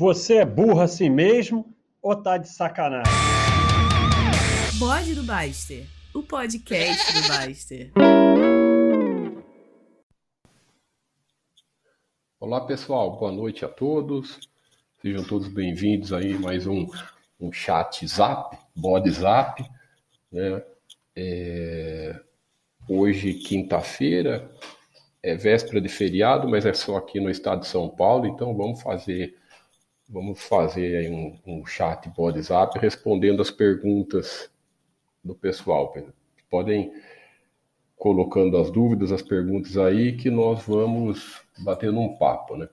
Você 0.00 0.36
é 0.36 0.46
burro 0.46 0.80
assim 0.80 1.10
mesmo 1.10 1.76
ou 2.00 2.16
tá 2.16 2.38
de 2.38 2.48
sacanagem? 2.48 3.12
Bode 4.78 5.14
do 5.14 5.22
Baster, 5.22 5.86
o 6.14 6.22
podcast 6.22 7.12
do 7.12 7.28
Baster. 7.28 7.92
Olá 12.40 12.62
pessoal, 12.62 13.18
boa 13.18 13.30
noite 13.30 13.62
a 13.62 13.68
todos. 13.68 14.40
Sejam 15.02 15.22
todos 15.22 15.48
bem-vindos 15.48 16.14
aí 16.14 16.32
mais 16.32 16.66
um, 16.66 16.86
um 17.38 17.52
chat 17.52 18.06
Zap, 18.08 18.56
Bode 18.74 19.10
Zap. 19.10 19.62
Né? 20.32 20.62
É... 21.14 22.18
Hoje, 22.88 23.34
quinta-feira, 23.34 24.50
é 25.22 25.34
véspera 25.34 25.78
de 25.78 25.90
feriado, 25.90 26.48
mas 26.48 26.64
é 26.64 26.72
só 26.72 26.96
aqui 26.96 27.20
no 27.20 27.28
estado 27.28 27.60
de 27.60 27.66
São 27.66 27.86
Paulo, 27.86 28.26
então 28.26 28.56
vamos 28.56 28.80
fazer 28.80 29.38
vamos 30.10 30.42
fazer 30.42 30.96
aí 30.96 31.10
um, 31.10 31.38
um 31.46 31.64
chat 31.64 32.10
WhatsApp 32.18 32.78
respondendo 32.78 33.40
as 33.40 33.50
perguntas 33.50 34.50
do 35.22 35.34
pessoal. 35.34 35.94
Podem 36.50 36.92
colocando 37.96 38.56
as 38.56 38.70
dúvidas, 38.70 39.12
as 39.12 39.22
perguntas 39.22 39.76
aí 39.76 40.16
que 40.16 40.30
nós 40.30 40.62
vamos 40.64 41.40
batendo 41.58 42.00
um 42.00 42.16
papo, 42.16 42.56
né? 42.56 42.68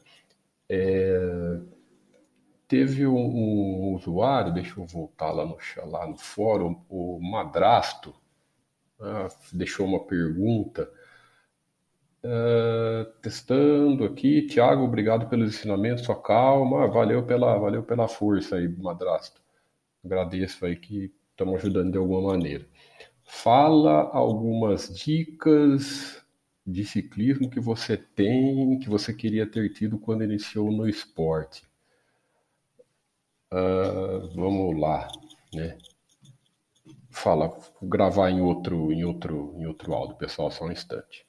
É, 0.70 1.60
teve 2.68 3.06
um, 3.06 3.16
um, 3.18 3.94
usuário, 3.94 4.54
deixa 4.54 4.80
eu 4.80 4.86
voltar 4.86 5.32
lá 5.32 5.46
no, 5.46 5.58
lá 5.86 6.08
no 6.08 6.18
fórum, 6.18 6.82
o 6.90 7.20
Madrasto, 7.20 8.14
ah, 9.00 9.28
deixou 9.54 9.86
uma 9.86 10.06
pergunta 10.06 10.92
Uh, 12.28 13.06
testando 13.22 14.04
aqui, 14.04 14.46
Tiago, 14.48 14.84
obrigado 14.84 15.30
pelos 15.30 15.56
ensinamentos, 15.56 16.04
sua 16.04 16.22
calma, 16.22 16.86
valeu 16.86 17.26
pela, 17.26 17.58
valeu 17.58 17.84
pela 17.84 18.06
força 18.06 18.58
aí, 18.58 18.68
madrasto. 18.68 19.42
Agradeço 20.04 20.66
aí 20.66 20.76
que 20.76 21.14
estamos 21.32 21.56
ajudando 21.56 21.94
de 21.94 21.98
alguma 21.98 22.34
maneira. 22.34 22.68
Fala 23.24 24.10
algumas 24.12 24.94
dicas 24.94 26.22
de 26.66 26.84
ciclismo 26.84 27.50
que 27.50 27.62
você 27.62 27.96
tem, 27.96 28.78
que 28.80 28.90
você 28.90 29.14
queria 29.14 29.50
ter 29.50 29.72
tido 29.72 29.98
quando 29.98 30.26
iniciou 30.26 30.70
no 30.70 30.90
esporte. 30.90 31.64
Uh, 33.54 34.28
vamos 34.36 34.78
lá, 34.78 35.08
né? 35.54 35.78
Fala, 37.10 37.48
vou 37.80 37.90
gravar 37.90 38.30
em 38.32 38.42
outro, 38.42 38.92
em 38.92 39.06
outro, 39.06 39.56
em 39.58 39.66
outro 39.66 39.94
áudio, 39.94 40.18
pessoal, 40.18 40.52
só 40.52 40.66
um 40.66 40.72
instante. 40.74 41.27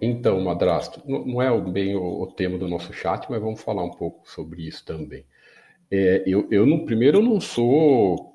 Então, 0.00 0.40
madrasto, 0.40 1.02
não 1.06 1.40
é 1.40 1.60
bem 1.60 1.96
o, 1.96 2.26
tema 2.26 2.58
do 2.58 2.68
nosso 2.68 2.92
chat, 2.92 3.26
mas 3.30 3.40
vamos 3.40 3.60
falar 3.60 3.82
um 3.82 3.90
pouco 3.90 4.28
sobre 4.30 4.66
isso 4.66 4.84
também. 4.84 5.24
É, 5.90 6.22
eu, 6.26 6.48
eu, 6.50 6.84
primeiro, 6.84 7.18
eu 7.18 7.22
não 7.22 7.40
sou 7.40 8.32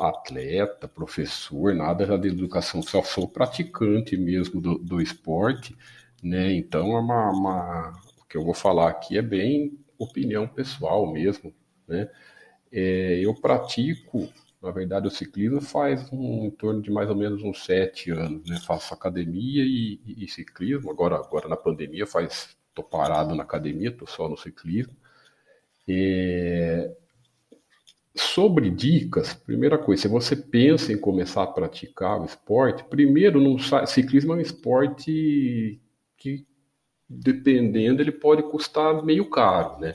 atleta, 0.00 0.88
professor, 0.88 1.74
nada 1.74 2.06
já 2.06 2.16
de 2.16 2.28
educação, 2.28 2.82
só 2.82 3.02
sou 3.02 3.28
praticante 3.28 4.16
mesmo 4.16 4.60
do, 4.60 4.78
do 4.78 5.00
esporte, 5.00 5.76
né? 6.22 6.52
Então, 6.54 6.96
é 6.96 7.00
uma, 7.00 7.30
uma, 7.30 7.92
o 8.20 8.24
que 8.26 8.36
eu 8.36 8.44
vou 8.44 8.54
falar 8.54 8.88
aqui 8.88 9.18
é 9.18 9.22
bem 9.22 9.78
opinião 9.98 10.48
pessoal 10.48 11.10
mesmo, 11.12 11.52
né? 11.86 12.08
É, 12.72 13.20
eu 13.20 13.34
pratico 13.34 14.28
na 14.62 14.70
verdade, 14.70 15.08
o 15.08 15.10
ciclismo 15.10 15.60
faz 15.60 16.08
um, 16.12 16.46
em 16.46 16.50
torno 16.50 16.80
de 16.80 16.90
mais 16.90 17.10
ou 17.10 17.16
menos 17.16 17.42
uns 17.42 17.64
sete 17.64 18.10
anos, 18.12 18.48
né? 18.48 18.58
Faço 18.60 18.94
academia 18.94 19.64
e, 19.64 20.00
e, 20.06 20.24
e 20.24 20.28
ciclismo. 20.28 20.90
Agora, 20.90 21.16
agora 21.16 21.48
na 21.48 21.56
pandemia, 21.56 22.06
faz 22.06 22.56
tô 22.74 22.82
parado 22.82 23.34
na 23.34 23.42
academia, 23.42 23.90
tô 23.90 24.06
só 24.06 24.28
no 24.28 24.36
ciclismo. 24.36 24.94
Sobre 28.14 28.70
dicas, 28.70 29.32
primeira 29.32 29.78
coisa, 29.78 30.02
se 30.02 30.08
você 30.08 30.36
pensa 30.36 30.92
em 30.92 30.98
começar 30.98 31.42
a 31.42 31.46
praticar 31.46 32.20
o 32.20 32.26
esporte, 32.26 32.84
primeiro, 32.84 33.40
não 33.40 33.56
ciclismo 33.86 34.34
é 34.34 34.36
um 34.36 34.40
esporte 34.40 35.80
que, 36.18 36.46
dependendo, 37.08 38.02
ele 38.02 38.12
pode 38.12 38.42
custar 38.44 39.02
meio 39.02 39.28
caro, 39.30 39.80
né? 39.80 39.92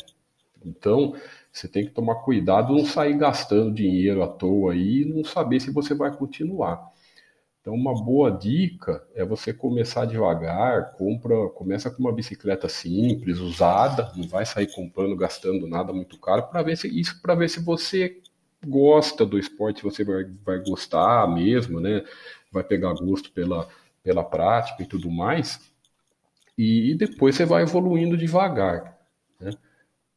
Então, 0.65 1.15
você 1.57 1.67
tem 1.67 1.85
que 1.85 1.91
tomar 1.91 2.15
cuidado, 2.15 2.73
não 2.73 2.85
sair 2.85 3.17
gastando 3.17 3.73
dinheiro 3.73 4.21
à 4.21 4.27
toa 4.27 4.75
e 4.75 5.05
não 5.05 5.23
saber 5.23 5.59
se 5.59 5.71
você 5.71 5.95
vai 5.95 6.15
continuar. 6.15 6.91
Então, 7.59 7.73
uma 7.73 7.93
boa 7.93 8.31
dica 8.31 9.03
é 9.13 9.25
você 9.25 9.51
começar 9.51 10.05
devagar, 10.05 10.93
compra, 10.93 11.49
começa 11.49 11.89
com 11.91 11.99
uma 11.99 12.13
bicicleta 12.13 12.69
simples, 12.69 13.39
usada, 13.39 14.11
não 14.15 14.27
vai 14.27 14.45
sair 14.45 14.67
comprando, 14.73 15.15
gastando 15.17 15.67
nada 15.67 15.91
muito 15.91 16.17
caro, 16.19 16.43
para 16.43 16.61
ver 16.61 16.77
se 16.77 16.87
isso 16.87 17.21
para 17.21 17.35
ver 17.35 17.49
se 17.49 17.59
você 17.59 18.21
gosta 18.65 19.25
do 19.25 19.37
esporte, 19.37 19.83
você 19.83 20.03
vai, 20.03 20.23
vai 20.45 20.59
gostar 20.59 21.27
mesmo, 21.27 21.79
né? 21.79 22.05
Vai 22.51 22.63
pegar 22.63 22.93
gosto 22.93 23.31
pela, 23.31 23.67
pela 24.03 24.23
prática 24.23 24.83
e 24.83 24.85
tudo 24.85 25.09
mais. 25.11 25.59
E, 26.57 26.91
e 26.91 26.95
depois 26.95 27.35
você 27.35 27.45
vai 27.45 27.63
evoluindo 27.63 28.15
devagar. 28.15 28.96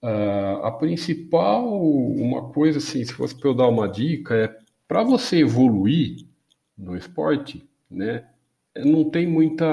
Uh, 0.03 0.65
a 0.65 0.72
principal, 0.72 1.66
uma 1.78 2.50
coisa 2.50 2.78
assim, 2.78 3.05
se 3.05 3.12
fosse 3.12 3.34
para 3.34 3.50
eu 3.50 3.55
dar 3.55 3.69
uma 3.69 3.87
dica, 3.88 4.34
é 4.34 4.59
para 4.88 5.03
você 5.03 5.38
evoluir 5.38 6.27
no 6.77 6.97
esporte, 6.97 7.69
né? 7.91 8.27
Não 8.77 9.11
tem 9.11 9.27
muita, 9.27 9.66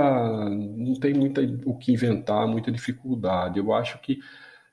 não 0.50 0.96
tem 1.00 1.14
muita 1.14 1.42
o 1.66 1.78
que 1.78 1.94
inventar, 1.94 2.48
muita 2.48 2.72
dificuldade. 2.72 3.60
Eu 3.60 3.74
acho 3.74 4.00
que 4.02 4.20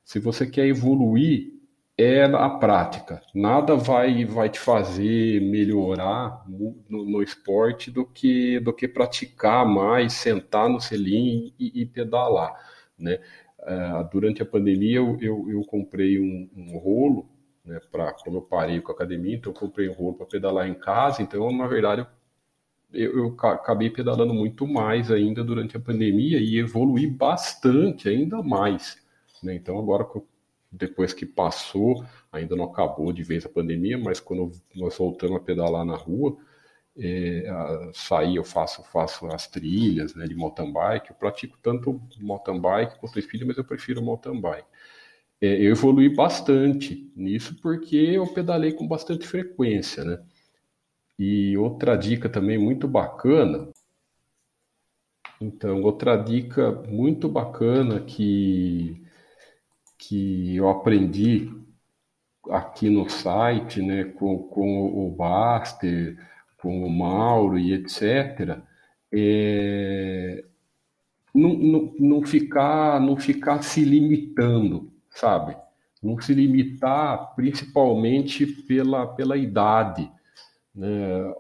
se 0.05 0.19
você 0.19 0.47
quer 0.47 0.67
evoluir, 0.67 1.53
é 1.97 2.25
a 2.25 2.51
prática. 2.51 3.23
Nada 3.35 3.77
vai, 3.77 4.25
vai 4.25 4.49
te 4.51 4.59
fazer 4.59 5.41
melhorar 5.41 6.43
no, 6.49 6.77
no, 6.89 7.05
no 7.05 7.23
esporte 7.23 7.91
do 7.91 8.05
que, 8.05 8.59
do 8.61 8.73
que 8.73 8.89
praticar 8.89 9.65
mais, 9.65 10.15
sentar 10.15 10.69
no 10.69 10.81
selim 10.81 11.55
e, 11.59 11.83
e 11.83 11.87
pedalar, 11.87 12.53
né? 12.99 13.21
Uh, 13.65 14.09
durante 14.13 14.43
a 14.43 14.47
pandemia 14.47 14.99
eu, 14.99 15.17
eu, 15.21 15.51
eu 15.51 15.65
comprei 15.65 16.21
um, 16.21 16.51
um 16.55 16.79
rolo, 16.79 17.27
né, 17.65 17.81
para 17.91 18.13
como 18.13 18.37
eu 18.37 18.43
parei 18.43 18.81
com 18.81 18.93
a 18.93 18.95
academia, 18.95 19.35
então 19.35 19.53
eu 19.53 19.59
comprei 19.59 19.89
um 19.89 19.95
rolo 19.95 20.15
para 20.15 20.27
pedalar 20.27 20.69
em 20.69 20.75
casa, 20.75 21.23
então 21.23 21.51
na 21.51 21.67
verdade 21.67 22.07
eu, 22.93 23.19
eu, 23.19 23.37
acabei 23.49 23.89
pedalando 23.89 24.35
muito 24.35 24.67
mais 24.67 25.11
ainda 25.11 25.43
durante 25.43 25.77
a 25.77 25.81
pandemia 25.81 26.39
e 26.39 26.59
evolui 26.59 27.07
bastante, 27.07 28.09
ainda 28.09 28.43
mais. 28.43 29.03
Né? 29.43 29.55
Então 29.55 29.79
agora 29.79 30.07
depois 30.71 31.13
que 31.13 31.25
passou, 31.25 32.05
ainda 32.33 32.57
não 32.57 32.65
acabou 32.65 33.13
de 33.13 33.23
vez 33.23 33.47
a 33.47 33.49
pandemia, 33.49 33.97
mas 33.97 34.21
quando 34.21 34.51
nós 34.75 34.97
voltamos 34.99 35.37
a 35.37 35.41
pedalar 35.41 35.85
na 35.85 35.97
rua, 35.97 36.37
é, 36.97 37.91
sair 37.93 38.37
eu 38.37 38.44
faço 38.44 38.82
faço 38.84 39.27
as 39.27 39.49
trilhas 39.49 40.15
né, 40.15 40.27
de 40.27 40.34
mountain 40.34 40.72
bike. 40.72 41.10
Eu 41.10 41.16
pratico 41.16 41.59
tanto 41.62 42.00
mountain 42.21 42.60
bike 42.60 42.99
quanto 42.99 43.21
speed 43.21 43.43
mas 43.43 43.56
eu 43.59 43.65
prefiro 43.65 44.03
mountain 44.03 44.41
bike. 44.41 44.66
É, 45.41 45.47
eu 45.60 45.72
evolui 45.72 46.09
bastante 46.15 47.10
nisso 47.16 47.56
porque 47.60 47.97
eu 47.97 48.27
pedalei 48.32 48.72
com 48.72 48.87
bastante 48.87 49.27
frequência 49.27 50.05
né. 50.05 50.22
E 51.19 51.56
outra 51.56 51.97
dica 51.97 52.28
também 52.28 52.59
muito 52.59 52.88
bacana 52.88 53.69
então 55.41 55.82
outra 55.82 56.16
dica 56.16 56.71
muito 56.88 57.28
bacana 57.28 58.00
que 58.00 59.03
que 59.99 60.56
eu 60.56 60.69
aprendi 60.69 61.50
aqui 62.50 62.91
no 62.91 63.09
site 63.09 63.82
né 63.82 64.05
com, 64.05 64.38
com 64.44 65.06
o 65.06 65.11
Baster 65.11 66.16
com 66.65 66.83
o 66.83 66.89
Mauro 66.89 67.59
e 67.59 67.75
etc., 67.75 68.59
é, 69.13 70.43
não, 71.35 71.53
não, 71.53 71.95
não, 72.01 72.23
ficar, 72.27 72.99
não 73.01 73.19
ficar 73.19 73.63
se 73.63 73.85
limitando, 73.85 74.91
sabe? 75.11 75.57
Não 76.03 76.19
se 76.19 76.33
limitar 76.33 77.35
principalmente 77.37 78.47
pela, 78.47 79.06
pela 79.06 79.37
idade. 79.37 80.11
Né? 80.75 81.35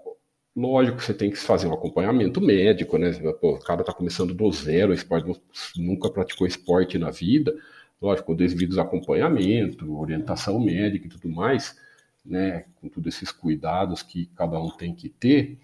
Lógico 0.54 0.98
que 0.98 1.04
você 1.04 1.14
tem 1.14 1.30
que 1.30 1.38
fazer 1.38 1.66
um 1.66 1.72
acompanhamento 1.72 2.40
médico, 2.40 2.98
né? 2.98 3.12
Pô, 3.40 3.54
o 3.54 3.60
cara 3.60 3.80
está 3.80 3.92
começando 3.94 4.34
do 4.34 4.52
zero, 4.52 4.92
esporte, 4.92 5.40
nunca 5.76 6.10
praticou 6.10 6.46
esporte 6.46 6.98
na 6.98 7.10
vida. 7.10 7.52
Lógico, 8.00 8.28
com 8.28 8.36
devidos 8.36 8.78
acompanhamento, 8.78 9.98
orientação 9.98 10.60
médica 10.60 11.06
e 11.06 11.10
tudo 11.10 11.28
mais 11.28 11.76
né, 12.24 12.64
com 12.80 12.88
todos 12.88 13.14
esses 13.14 13.30
cuidados 13.30 14.02
que 14.02 14.26
cada 14.34 14.58
um 14.60 14.70
tem 14.70 14.94
que 14.94 15.08
ter, 15.08 15.58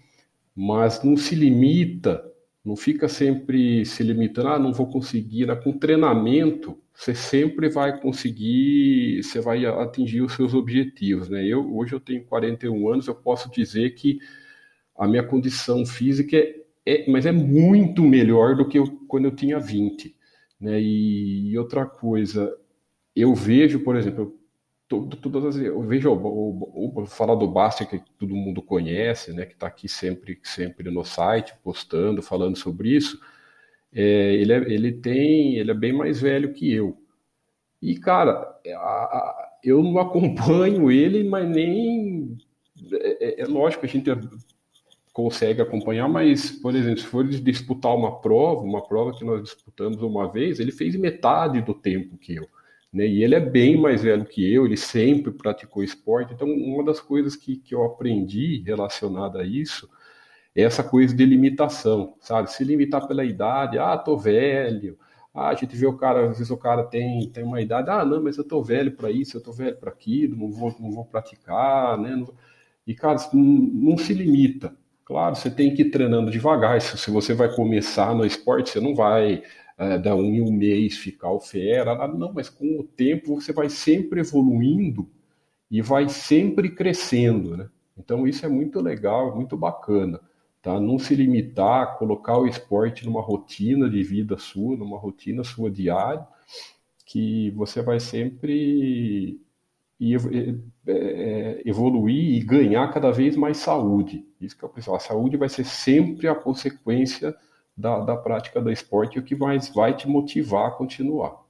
mas 0.55 1.03
não 1.03 1.17
se 1.17 1.33
limita, 1.35 2.23
não 2.63 2.75
fica 2.75 3.07
sempre 3.07 3.85
se 3.85 4.03
limitando, 4.03 4.49
ah, 4.49 4.59
não 4.59 4.71
vou 4.71 4.87
conseguir, 4.87 5.47
né? 5.47 5.55
com 5.55 5.71
treinamento 5.71 6.77
você 6.93 7.15
sempre 7.15 7.67
vai 7.69 7.99
conseguir, 7.99 9.23
você 9.23 9.39
vai 9.41 9.65
atingir 9.65 10.21
os 10.21 10.33
seus 10.33 10.53
objetivos, 10.53 11.29
né? 11.29 11.43
Eu 11.43 11.75
hoje 11.75 11.93
eu 11.93 11.99
tenho 11.99 12.23
41 12.25 12.89
anos, 12.89 13.07
eu 13.07 13.15
posso 13.15 13.49
dizer 13.49 13.95
que 13.95 14.19
a 14.95 15.07
minha 15.07 15.23
condição 15.23 15.83
física 15.85 16.37
é, 16.37 16.61
é 16.85 17.09
mas 17.09 17.25
é 17.25 17.31
muito 17.31 18.03
melhor 18.03 18.55
do 18.55 18.67
que 18.67 18.77
eu, 18.77 18.85
quando 19.07 19.25
eu 19.25 19.35
tinha 19.35 19.59
20, 19.59 20.15
né? 20.59 20.79
E, 20.79 21.49
e 21.49 21.57
outra 21.57 21.87
coisa, 21.87 22.55
eu 23.15 23.33
vejo, 23.33 23.79
por 23.79 23.95
exemplo, 23.95 24.39
as, 25.47 25.57
eu 25.57 25.81
vejo 25.81 26.11
o, 26.13 27.05
falar 27.07 27.35
do 27.35 27.47
Basta 27.47 27.85
que 27.85 28.01
todo 28.19 28.35
mundo 28.35 28.61
conhece, 28.61 29.33
né, 29.33 29.45
que 29.45 29.53
está 29.53 29.67
aqui 29.67 29.87
sempre, 29.87 30.39
sempre 30.43 30.89
no 30.89 31.03
site 31.03 31.53
postando, 31.63 32.21
falando 32.21 32.55
sobre 32.57 32.89
isso. 32.95 33.19
É, 33.93 34.33
ele, 34.35 34.53
é, 34.53 34.57
ele 34.57 34.91
tem, 34.91 35.57
ele 35.57 35.71
é 35.71 35.73
bem 35.75 35.93
mais 35.93 36.21
velho 36.21 36.53
que 36.53 36.71
eu. 36.71 36.97
E 37.81 37.97
cara, 37.97 38.59
a, 38.67 38.77
a, 38.77 39.49
eu 39.63 39.81
não 39.83 39.97
acompanho 39.99 40.91
ele, 40.91 41.23
mas 41.23 41.47
nem 41.49 42.37
é, 42.93 43.41
é, 43.41 43.41
é 43.41 43.45
lógico 43.45 43.85
a 43.85 43.89
gente 43.89 44.09
consegue 45.13 45.61
acompanhar, 45.61 46.07
mas, 46.07 46.51
por 46.51 46.75
exemplo, 46.75 46.99
se 46.99 47.05
for 47.05 47.27
disputar 47.27 47.95
uma 47.95 48.19
prova, 48.21 48.61
uma 48.61 48.81
prova 48.81 49.17
que 49.17 49.25
nós 49.25 49.43
disputamos 49.43 50.01
uma 50.01 50.31
vez, 50.31 50.59
ele 50.59 50.71
fez 50.71 50.95
metade 50.95 51.61
do 51.61 51.73
tempo 51.73 52.17
que 52.17 52.35
eu. 52.35 52.47
Né? 52.93 53.07
E 53.07 53.23
ele 53.23 53.35
é 53.35 53.39
bem 53.39 53.79
mais 53.79 54.03
velho 54.03 54.25
que 54.25 54.53
eu, 54.53 54.65
ele 54.65 54.77
sempre 54.77 55.31
praticou 55.31 55.83
esporte. 55.83 56.33
Então, 56.33 56.47
uma 56.47 56.83
das 56.83 56.99
coisas 56.99 57.35
que, 57.35 57.57
que 57.57 57.73
eu 57.73 57.83
aprendi 57.85 58.61
relacionada 58.65 59.39
a 59.39 59.45
isso 59.45 59.89
é 60.55 60.63
essa 60.63 60.83
coisa 60.83 61.15
de 61.15 61.25
limitação, 61.25 62.15
sabe? 62.19 62.51
Se 62.51 62.63
limitar 62.63 63.07
pela 63.07 63.23
idade, 63.23 63.79
ah, 63.79 63.97
tô 63.97 64.17
velho. 64.17 64.97
Ah, 65.33 65.49
a 65.49 65.55
gente 65.55 65.75
vê 65.77 65.87
o 65.87 65.95
cara, 65.97 66.29
às 66.29 66.37
vezes 66.37 66.51
o 66.51 66.57
cara 66.57 66.83
tem, 66.83 67.29
tem 67.29 67.43
uma 67.43 67.61
idade, 67.61 67.89
ah, 67.89 68.03
não, 68.03 68.21
mas 68.21 68.37
eu 68.37 68.43
tô 68.43 68.61
velho 68.61 68.91
para 68.91 69.09
isso, 69.09 69.37
eu 69.37 69.41
tô 69.41 69.53
velho 69.53 69.77
para 69.77 69.89
aquilo, 69.91 70.35
não 70.35 70.51
vou, 70.51 70.75
não 70.79 70.91
vou 70.91 71.05
praticar, 71.05 71.97
né? 71.97 72.25
E, 72.85 72.93
cara, 72.93 73.17
não, 73.33 73.41
não 73.41 73.97
se 73.97 74.13
limita. 74.13 74.75
Claro, 75.05 75.35
você 75.35 75.49
tem 75.49 75.73
que 75.73 75.83
ir 75.83 75.91
treinando 75.91 76.31
devagar. 76.31 76.81
Se, 76.81 76.97
se 76.97 77.11
você 77.11 77.33
vai 77.33 77.53
começar 77.53 78.15
no 78.15 78.25
esporte, 78.25 78.69
você 78.69 78.79
não 78.79 78.95
vai 78.95 79.43
é, 79.77 79.97
dar 79.97 80.15
um 80.15 80.25
em 80.25 80.41
um 80.41 80.51
mês 80.51 80.97
ficar 80.97 81.31
o 81.31 81.39
fera, 81.39 82.07
não, 82.07 82.33
mas 82.33 82.49
com 82.49 82.79
o 82.79 82.83
tempo 82.83 83.35
você 83.35 83.51
vai 83.53 83.69
sempre 83.69 84.19
evoluindo 84.19 85.09
e 85.69 85.81
vai 85.81 86.09
sempre 86.09 86.69
crescendo, 86.69 87.57
né? 87.57 87.69
Então 87.97 88.27
isso 88.27 88.45
é 88.45 88.49
muito 88.49 88.79
legal, 88.81 89.35
muito 89.35 89.57
bacana, 89.57 90.19
tá? 90.61 90.79
Não 90.79 90.99
se 90.99 91.15
limitar 91.15 91.97
colocar 91.97 92.37
o 92.37 92.47
esporte 92.47 93.05
numa 93.05 93.21
rotina 93.21 93.89
de 93.89 94.03
vida 94.03 94.37
sua, 94.37 94.75
numa 94.77 94.97
rotina 94.97 95.43
sua 95.43 95.69
diária, 95.69 96.27
que 97.05 97.51
você 97.51 97.81
vai 97.81 97.99
sempre 97.99 99.39
é, 100.87 101.61
evoluir 101.65 102.37
e 102.37 102.39
ganhar 102.39 102.91
cada 102.91 103.11
vez 103.11 103.35
mais 103.35 103.57
saúde. 103.57 104.25
Isso 104.39 104.57
que 104.57 104.65
é 104.65 104.67
o 104.67 104.71
pessoal. 104.71 104.97
A 104.97 104.99
saúde 104.99 105.37
vai 105.37 105.49
ser 105.49 105.63
sempre 105.63 106.27
a 106.27 106.35
consequência 106.35 107.35
da, 107.75 107.99
da 107.99 108.15
prática 108.15 108.61
do 108.61 108.71
esporte 108.71 109.19
o 109.19 109.23
que 109.23 109.35
mais 109.35 109.69
vai 109.69 109.95
te 109.95 110.07
motivar 110.07 110.67
a 110.67 110.71
continuar. 110.71 111.41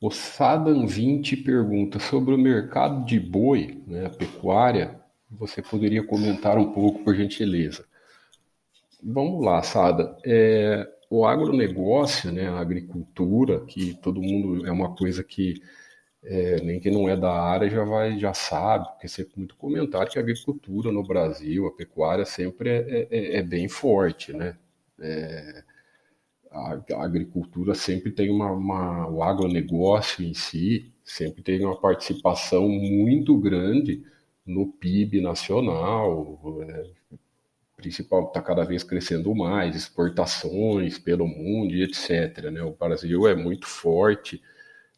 O 0.00 0.10
Sadam 0.10 0.86
20 0.86 1.38
pergunta 1.38 1.98
sobre 1.98 2.34
o 2.34 2.38
mercado 2.38 3.06
de 3.06 3.18
boi, 3.18 3.82
né, 3.86 4.04
a 4.04 4.10
pecuária. 4.10 5.00
Você 5.30 5.62
poderia 5.62 6.06
comentar 6.06 6.58
um 6.58 6.72
pouco, 6.72 7.02
por 7.02 7.14
gentileza? 7.14 7.86
Vamos 9.02 9.42
lá, 9.42 9.62
Sada. 9.62 10.14
É, 10.24 10.86
o 11.08 11.24
agronegócio, 11.24 12.30
né, 12.30 12.48
a 12.48 12.60
agricultura, 12.60 13.64
que 13.64 13.94
todo 13.94 14.20
mundo 14.20 14.66
é 14.66 14.70
uma 14.70 14.94
coisa 14.94 15.24
que 15.24 15.54
é, 16.24 16.56
nem 16.62 16.80
quem 16.80 16.92
não 16.92 17.08
é 17.08 17.16
da 17.16 17.32
área 17.32 17.68
já 17.68 17.84
vai 17.84 18.18
já 18.18 18.32
sabe, 18.32 18.88
porque 18.88 19.06
é 19.06 19.08
sempre 19.08 19.34
muito 19.36 19.56
comentário 19.56 20.10
que 20.10 20.18
a 20.18 20.22
agricultura 20.22 20.90
no 20.90 21.02
Brasil, 21.06 21.66
a 21.66 21.72
pecuária 21.72 22.24
sempre 22.24 22.70
é, 22.70 23.08
é, 23.10 23.36
é 23.38 23.42
bem 23.42 23.68
forte, 23.68 24.32
né? 24.32 24.56
É, 24.98 25.62
a, 26.50 26.80
a, 26.92 27.04
agricultura 27.04 27.74
sempre 27.74 28.10
tem 28.12 28.30
uma, 28.30 28.50
uma, 28.52 29.08
o 29.08 29.22
agronegócio 29.22 30.24
em 30.24 30.34
si 30.34 30.92
sempre 31.04 31.42
tem 31.42 31.62
uma 31.64 31.78
participação 31.78 32.68
muito 32.68 33.36
grande 33.38 34.02
no 34.46 34.66
PIB 34.72 35.20
nacional, 35.20 36.40
é, 36.62 37.18
principal 37.76 38.28
está 38.28 38.40
cada 38.40 38.64
vez 38.64 38.82
crescendo 38.82 39.34
mais, 39.34 39.76
exportações 39.76 40.98
pelo 40.98 41.26
mundo 41.26 41.74
etc. 41.74 42.50
Né? 42.50 42.62
O 42.62 42.72
Brasil 42.72 43.28
é 43.28 43.34
muito 43.34 43.66
forte 43.66 44.42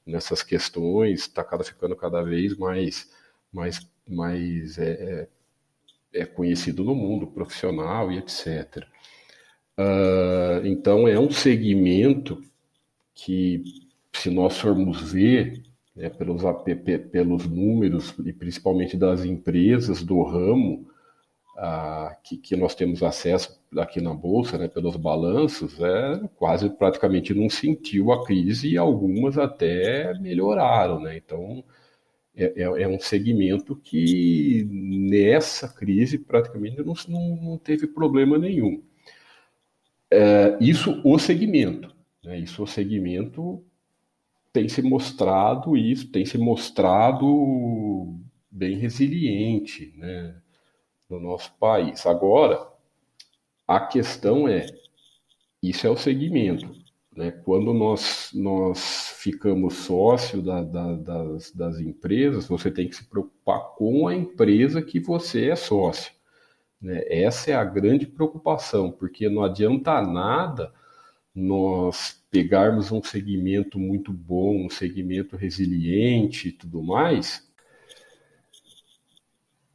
nessas 0.06 0.42
questões, 0.42 1.22
está 1.22 1.42
cada, 1.42 1.64
ficando 1.64 1.96
cada 1.96 2.22
vez 2.22 2.56
mais, 2.56 3.10
mais, 3.52 3.86
mais 4.08 4.78
é, 4.78 5.28
é, 6.12 6.20
é 6.22 6.26
conhecido 6.26 6.84
no 6.84 6.94
mundo 6.94 7.26
profissional 7.26 8.12
e 8.12 8.18
etc. 8.18 8.84
Uh, 9.76 9.80
ah, 9.80 10.60
então 10.64 11.08
é 11.08 11.18
um 11.18 11.30
segmento 11.30 12.42
que, 13.14 13.62
se 14.12 14.30
nós 14.30 14.58
formos 14.58 15.12
ver 15.12 15.62
né, 15.94 16.08
pelos, 16.10 16.42
pelos 17.10 17.46
números 17.46 18.14
e 18.24 18.32
principalmente 18.32 18.96
das 18.96 19.24
empresas 19.24 20.02
do 20.02 20.22
ramo, 20.22 20.88
que, 22.22 22.36
que, 22.36 22.56
nós 22.56 22.74
temos 22.74 23.02
acesso 23.02 23.58
aqui 23.76 24.00
na 24.00 24.12
Bolsa, 24.12 24.58
né, 24.58 24.68
pelos 24.68 24.96
balanços, 24.96 25.80
é 25.80 26.20
quase 26.36 26.68
praticamente 26.70 27.32
não 27.32 27.48
sentiu 27.48 28.12
a 28.12 28.24
crise 28.24 28.72
e 28.72 28.78
algumas 28.78 29.38
até 29.38 30.12
melhoraram. 30.18 31.00
Né? 31.00 31.16
Então, 31.16 31.64
é, 32.36 32.52
é, 32.56 32.82
é 32.82 32.88
um 32.88 33.00
segmento 33.00 33.74
que 33.76 34.68
nessa 34.70 35.68
crise 35.68 36.18
praticamente 36.18 36.82
não, 36.82 36.94
não, 37.08 37.36
não 37.36 37.58
teve 37.58 37.86
problema 37.86 38.38
nenhum. 38.38 38.82
É, 40.10 40.56
isso 40.60 41.00
o 41.04 41.18
segmento. 41.18 41.94
Né? 42.22 42.38
Isso 42.38 42.62
o 42.62 42.66
segmento 42.66 43.64
tem 44.52 44.68
se 44.68 44.82
mostrado 44.82 45.76
isso, 45.76 46.10
tem 46.10 46.24
se 46.24 46.38
mostrado 46.38 48.18
bem 48.50 48.78
resiliente, 48.78 49.92
né? 49.96 50.34
No 51.08 51.20
nosso 51.20 51.52
país. 51.58 52.06
Agora, 52.06 52.66
a 53.66 53.80
questão 53.80 54.48
é, 54.48 54.66
isso 55.62 55.86
é 55.86 55.90
o 55.90 55.96
segmento. 55.96 56.70
Né? 57.16 57.30
Quando 57.30 57.72
nós, 57.72 58.30
nós 58.34 59.14
ficamos 59.18 59.74
sócio 59.74 60.42
da, 60.42 60.62
da, 60.62 60.94
das, 60.96 61.50
das 61.50 61.80
empresas, 61.80 62.46
você 62.46 62.70
tem 62.70 62.88
que 62.88 62.96
se 62.96 63.08
preocupar 63.08 63.74
com 63.76 64.06
a 64.06 64.14
empresa 64.14 64.82
que 64.82 65.00
você 65.00 65.48
é 65.48 65.56
sócio. 65.56 66.12
Né? 66.80 67.02
Essa 67.08 67.52
é 67.52 67.54
a 67.54 67.64
grande 67.64 68.06
preocupação, 68.06 68.92
porque 68.92 69.28
não 69.28 69.42
adianta 69.42 70.00
nada 70.02 70.72
nós 71.34 72.22
pegarmos 72.30 72.90
um 72.92 73.02
segmento 73.02 73.78
muito 73.78 74.12
bom, 74.12 74.66
um 74.66 74.70
segmento 74.70 75.36
resiliente 75.36 76.48
e 76.48 76.52
tudo 76.52 76.82
mais, 76.82 77.45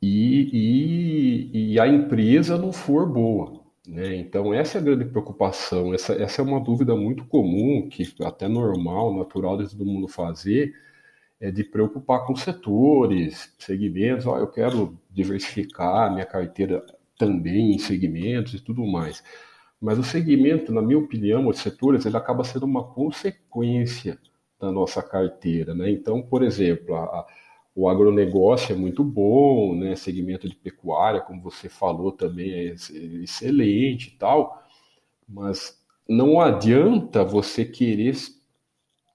e, 0.01 1.49
e, 1.53 1.73
e 1.73 1.79
a 1.79 1.87
empresa 1.87 2.57
não 2.57 2.73
for 2.73 3.07
boa. 3.07 3.61
Né? 3.87 4.15
Então, 4.15 4.53
essa 4.53 4.77
é 4.77 4.81
a 4.81 4.83
grande 4.83 5.05
preocupação. 5.05 5.93
Essa, 5.93 6.13
essa 6.13 6.41
é 6.41 6.45
uma 6.45 6.59
dúvida 6.59 6.95
muito 6.95 7.25
comum, 7.25 7.87
que 7.89 8.03
até 8.23 8.47
normal, 8.47 9.15
natural 9.15 9.57
de 9.57 9.69
todo 9.69 9.85
mundo 9.85 10.07
fazer, 10.07 10.73
é 11.39 11.51
de 11.51 11.63
preocupar 11.63 12.25
com 12.25 12.35
setores, 12.35 13.53
segmentos. 13.59 14.25
Oh, 14.25 14.37
eu 14.37 14.47
quero 14.47 14.97
diversificar 15.09 16.11
minha 16.11 16.25
carteira 16.25 16.85
também 17.17 17.73
em 17.73 17.79
segmentos 17.79 18.53
e 18.53 18.59
tudo 18.59 18.85
mais. 18.85 19.23
Mas 19.79 19.97
o 19.97 20.03
segmento, 20.03 20.71
na 20.71 20.81
minha 20.81 20.99
opinião, 20.99 21.47
os 21.47 21.59
setores, 21.59 22.05
ele 22.05 22.17
acaba 22.17 22.43
sendo 22.43 22.65
uma 22.65 22.83
consequência 22.83 24.19
da 24.59 24.71
nossa 24.71 25.01
carteira. 25.01 25.73
Né? 25.73 25.89
Então, 25.91 26.21
por 26.21 26.43
exemplo, 26.43 26.95
a, 26.95 27.25
o 27.75 27.87
agronegócio 27.87 28.73
é 28.73 28.77
muito 28.77 29.03
bom, 29.03 29.75
né? 29.75 29.95
Segmento 29.95 30.47
de 30.47 30.55
pecuária, 30.55 31.21
como 31.21 31.41
você 31.41 31.69
falou, 31.69 32.11
também 32.11 32.51
é 32.51 32.75
excelente 33.23 34.09
e 34.09 34.17
tal, 34.17 34.61
mas 35.27 35.79
não 36.07 36.41
adianta 36.41 37.23
você 37.23 37.63
querer 37.63 38.15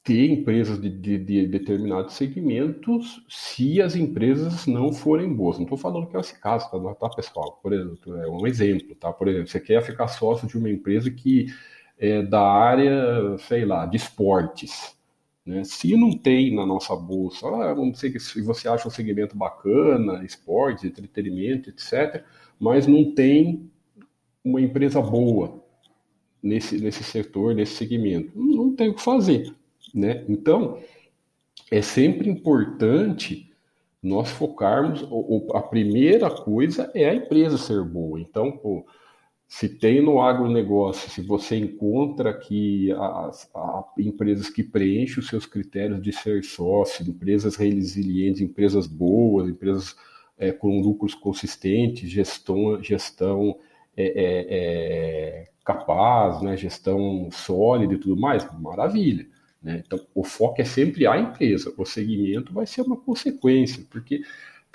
ter 0.03 0.31
empresas 0.31 0.81
de, 0.81 0.89
de, 0.89 1.19
de 1.19 1.47
determinados 1.49 2.15
segmentos 2.15 3.25
se 3.29 3.83
as 3.83 3.97
empresas 3.97 4.67
não 4.67 4.93
forem 4.93 5.35
boas. 5.35 5.57
Não 5.57 5.65
estou 5.65 5.77
falando 5.77 6.07
que 6.07 6.17
é 6.17 6.21
esse 6.21 6.41
caso, 6.41 6.71
tá, 6.71 6.95
tá, 6.95 7.11
pessoal? 7.11 7.59
Por 7.63 7.73
exemplo, 7.73 8.17
é 8.17 8.29
um 8.29 8.47
exemplo, 8.47 8.95
tá? 8.95 9.13
Por 9.13 9.29
exemplo, 9.29 9.49
você 9.49 9.61
quer 9.61 9.83
ficar 9.83 10.09
sócio 10.09 10.47
de 10.49 10.57
uma 10.57 10.71
empresa 10.71 11.11
que 11.11 11.47
é 11.99 12.23
da 12.23 12.41
área, 12.41 13.37
sei 13.39 13.65
lá, 13.65 13.85
de 13.85 13.97
esportes 13.97 14.96
né? 15.47 15.63
Se 15.63 15.97
não 15.97 16.11
tem 16.11 16.53
na 16.53 16.67
nossa 16.67 16.97
bolsa, 16.97 17.47
ah, 17.47 17.73
vamos 17.73 17.93
dizer 17.93 18.11
que 18.11 18.19
se 18.19 18.43
você 18.43 18.69
acha 18.69 18.89
um 18.89 18.91
segmento 18.91 19.37
bacana, 19.37 20.25
esporte, 20.25 20.89
entretenimento, 20.89 21.71
etc., 21.71 22.25
mas 22.59 22.87
não 22.87 23.15
tem 23.15 23.71
uma 24.45 24.61
empresa 24.61 25.01
boa 25.01 25.63
nesse, 26.43 26.79
nesse 26.79 27.05
setor, 27.05 27.55
nesse 27.55 27.77
segmento, 27.77 28.33
não 28.35 28.75
tem 28.75 28.89
o 28.89 28.95
que 28.95 29.03
fazer. 29.03 29.55
Né? 29.95 30.25
Então, 30.29 30.81
é 31.71 31.81
sempre 31.81 32.29
importante 32.29 33.53
nós 34.03 34.31
focarmos. 34.31 35.07
A 35.55 35.63
primeira 35.63 36.31
coisa 36.31 36.91
é 36.95 37.09
a 37.09 37.15
empresa 37.15 37.57
ser 37.57 37.85
boa. 37.85 38.21
Então, 38.21 38.53
pô, 38.53 38.85
se 39.49 39.69
tem 39.69 40.03
no 40.03 40.21
agronegócio, 40.21 41.09
se 41.09 41.23
você 41.23 41.57
encontra 41.57 42.37
que 42.37 42.91
as, 42.93 43.49
as 43.55 43.85
empresas 43.99 44.51
que 44.51 44.63
preenchem 44.63 45.21
os 45.21 45.29
seus 45.29 45.47
critérios 45.47 46.03
de 46.03 46.13
ser 46.13 46.43
sócio, 46.43 47.09
empresas 47.09 47.55
resilientes, 47.55 48.41
empresas 48.41 48.87
boas, 48.87 49.49
empresas 49.49 49.95
é, 50.37 50.51
com 50.51 50.81
lucros 50.81 51.15
consistentes, 51.15 52.11
gestão, 52.11 52.83
gestão 52.83 53.57
é, 53.97 54.05
é, 54.05 54.47
é, 54.51 55.45
capaz, 55.65 56.43
né, 56.43 56.57
gestão 56.57 57.29
sólida 57.31 57.95
e 57.95 57.99
tudo 57.99 58.21
mais, 58.21 58.47
maravilha. 58.61 59.27
Né? 59.63 59.83
Então, 59.87 59.99
o 60.15 60.23
foco 60.23 60.61
é 60.61 60.65
sempre 60.65 61.07
a 61.07 61.19
empresa, 61.19 61.73
o 61.77 61.85
segmento 61.85 62.53
vai 62.53 62.67
ser 62.67 62.83
uma 62.83 62.97
consequência, 62.97 63.85
porque 63.91 64.23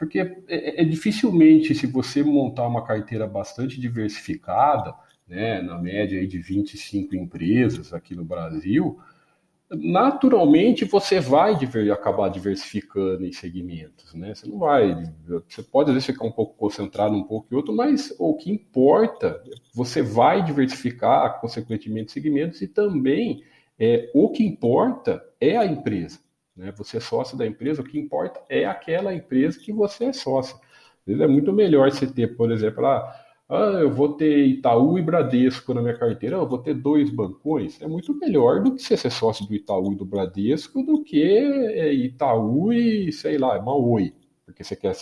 porque 0.01 0.17
é, 0.47 0.81
é, 0.81 0.83
dificilmente, 0.83 1.75
se 1.75 1.85
você 1.85 2.23
montar 2.23 2.67
uma 2.67 2.83
carteira 2.83 3.27
bastante 3.27 3.79
diversificada, 3.79 4.95
né, 5.27 5.61
na 5.61 5.77
média 5.77 6.19
aí 6.19 6.25
de 6.25 6.39
25 6.39 7.15
empresas 7.15 7.93
aqui 7.93 8.15
no 8.15 8.25
Brasil, 8.25 8.99
naturalmente 9.69 10.85
você 10.85 11.19
vai 11.19 11.55
diver, 11.55 11.91
acabar 11.91 12.29
diversificando 12.29 13.23
em 13.23 13.31
segmentos, 13.31 14.15
né? 14.15 14.33
Você 14.33 14.49
não 14.49 14.57
vai, 14.57 15.03
você 15.47 15.61
pode 15.61 15.91
às 15.91 15.93
vezes 15.93 16.07
ficar 16.07 16.25
um 16.25 16.31
pouco 16.31 16.55
concentrado 16.55 17.13
um 17.13 17.23
pouco 17.23 17.45
em 17.51 17.55
outro, 17.55 17.71
mas 17.71 18.11
o 18.17 18.33
que 18.33 18.49
importa, 18.49 19.39
você 19.71 20.01
vai 20.01 20.43
diversificar 20.43 21.39
consequentemente 21.39 22.11
segmentos 22.11 22.59
e 22.59 22.67
também 22.67 23.43
é, 23.79 24.09
o 24.15 24.29
que 24.29 24.43
importa 24.43 25.23
é 25.39 25.55
a 25.57 25.63
empresa. 25.63 26.17
Né? 26.61 26.71
Você 26.77 26.97
é 26.97 26.99
sócio 26.99 27.35
da 27.35 27.45
empresa, 27.45 27.81
o 27.81 27.83
que 27.83 27.97
importa 27.97 28.39
é 28.47 28.65
aquela 28.65 29.13
empresa 29.13 29.59
que 29.59 29.73
você 29.73 30.05
é 30.05 30.13
sócio. 30.13 30.55
É 31.07 31.27
muito 31.27 31.51
melhor 31.51 31.91
você 31.91 32.05
ter, 32.05 32.37
por 32.37 32.51
exemplo, 32.51 32.85
ah, 32.85 33.15
ah, 33.49 33.79
eu 33.81 33.91
vou 33.91 34.13
ter 34.13 34.45
Itaú 34.45 34.99
e 34.99 35.01
Bradesco 35.01 35.73
na 35.73 35.81
minha 35.81 35.97
carteira, 35.97 36.37
eu 36.37 36.47
vou 36.47 36.59
ter 36.59 36.75
dois 36.75 37.09
bancões. 37.09 37.81
É 37.81 37.87
muito 37.87 38.13
melhor 38.13 38.61
do 38.61 38.75
que 38.75 38.83
você 38.83 38.95
ser 38.95 39.09
sócio 39.09 39.47
do 39.47 39.55
Itaú 39.55 39.91
e 39.93 39.95
do 39.95 40.05
Bradesco 40.05 40.83
do 40.83 41.03
que 41.03 41.23
é, 41.23 41.91
Itaú 41.91 42.71
e, 42.71 43.11
sei 43.11 43.39
lá, 43.39 43.59
Maui, 43.59 44.13
porque 44.45 44.63
você 44.63 44.75
quer 44.75 44.95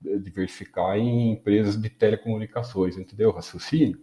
diversificar 0.00 0.96
em 0.96 1.32
empresas 1.32 1.76
de 1.80 1.90
telecomunicações, 1.90 2.96
entendeu? 2.96 3.30
Raciocínio. 3.30 4.00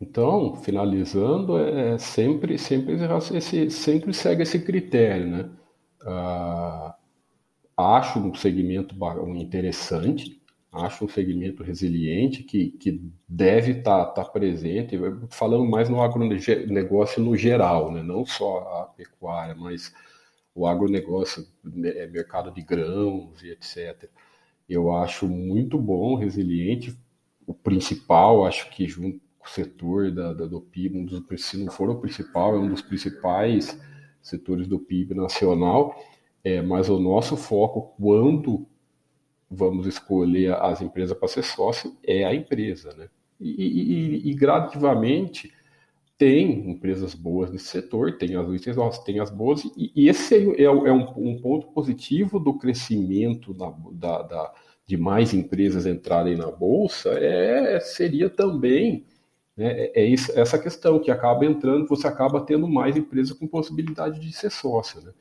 Então, 0.00 0.54
finalizando, 0.56 1.58
é, 1.58 1.94
é 1.94 1.98
sempre, 1.98 2.56
sempre, 2.58 2.96
esse, 3.36 3.70
sempre 3.70 4.14
segue 4.14 4.42
esse 4.42 4.58
critério, 4.58 5.26
né? 5.26 5.50
Ah, 6.02 6.96
acho 7.76 8.18
um 8.18 8.34
segmento 8.34 8.94
interessante, 9.36 10.40
acho 10.72 11.04
um 11.04 11.08
segmento 11.08 11.62
resiliente 11.62 12.42
que, 12.42 12.70
que 12.72 13.02
deve 13.28 13.72
estar 13.72 14.06
tá, 14.06 14.24
tá 14.24 14.24
presente, 14.24 14.96
falando 15.30 15.66
mais 15.68 15.88
no 15.88 16.02
agronegócio 16.02 17.22
no 17.22 17.36
geral, 17.36 17.92
né? 17.92 18.02
não 18.02 18.24
só 18.24 18.58
a 18.80 18.84
pecuária, 18.96 19.54
mas 19.54 19.92
o 20.54 20.66
agronegócio, 20.66 21.46
né, 21.64 21.90
é 21.90 22.06
mercado 22.06 22.50
de 22.50 22.62
grãos 22.62 23.42
e 23.42 23.50
etc. 23.50 24.08
Eu 24.68 24.92
acho 24.92 25.28
muito 25.28 25.78
bom, 25.78 26.16
resiliente. 26.16 26.96
O 27.46 27.54
principal, 27.54 28.46
acho 28.46 28.70
que 28.70 28.86
junto 28.86 29.20
setor 29.48 30.10
da, 30.10 30.32
da, 30.32 30.46
do 30.46 30.60
PIB, 30.60 30.98
um 30.98 31.04
dos, 31.04 31.22
se 31.40 31.56
não 31.56 31.70
for 31.70 31.88
o 31.90 32.00
principal, 32.00 32.54
é 32.54 32.58
um 32.58 32.68
dos 32.68 32.82
principais 32.82 33.80
setores 34.22 34.66
do 34.66 34.78
PIB 34.78 35.14
nacional, 35.14 35.98
é, 36.44 36.60
mas 36.60 36.88
o 36.88 36.98
nosso 36.98 37.36
foco, 37.36 37.94
quando 37.98 38.66
vamos 39.50 39.86
escolher 39.86 40.54
as 40.54 40.80
empresas 40.80 41.16
para 41.16 41.28
ser 41.28 41.42
sócio, 41.42 41.96
é 42.04 42.24
a 42.24 42.34
empresa. 42.34 42.94
Né? 42.96 43.08
E, 43.40 43.48
e, 43.48 44.30
e, 44.30 44.34
gradativamente 44.34 45.52
tem 46.16 46.70
empresas 46.70 47.14
boas 47.14 47.50
nesse 47.50 47.64
setor, 47.64 48.18
tem 48.18 48.36
as 48.36 48.98
tem 48.98 49.18
as 49.18 49.30
boas, 49.30 49.64
e, 49.76 49.90
e 49.96 50.08
esse 50.08 50.34
é, 50.34 50.62
é 50.64 50.70
um, 50.70 51.08
um, 51.16 51.40
ponto 51.40 51.68
positivo 51.68 52.38
do 52.38 52.58
crescimento 52.58 53.54
na, 53.54 53.72
da, 53.92 54.22
da, 54.22 54.52
de 54.86 54.96
mais 54.98 55.32
empresas 55.32 55.86
entrarem 55.86 56.36
na 56.36 56.50
Bolsa, 56.50 57.10
é, 57.18 57.80
seria 57.80 58.28
também 58.28 59.06
né? 59.60 59.72
É, 59.72 60.00
é 60.00 60.04
isso, 60.06 60.32
essa 60.34 60.58
questão 60.58 60.98
que 60.98 61.10
acaba 61.10 61.44
entrando, 61.44 61.86
você 61.86 62.06
acaba 62.06 62.40
tendo 62.40 62.66
mais 62.66 62.96
empresas 62.96 63.36
com 63.36 63.46
possibilidade 63.46 64.18
de 64.18 64.32
ser 64.32 64.50
sócio. 64.50 65.02
Né? 65.02 65.12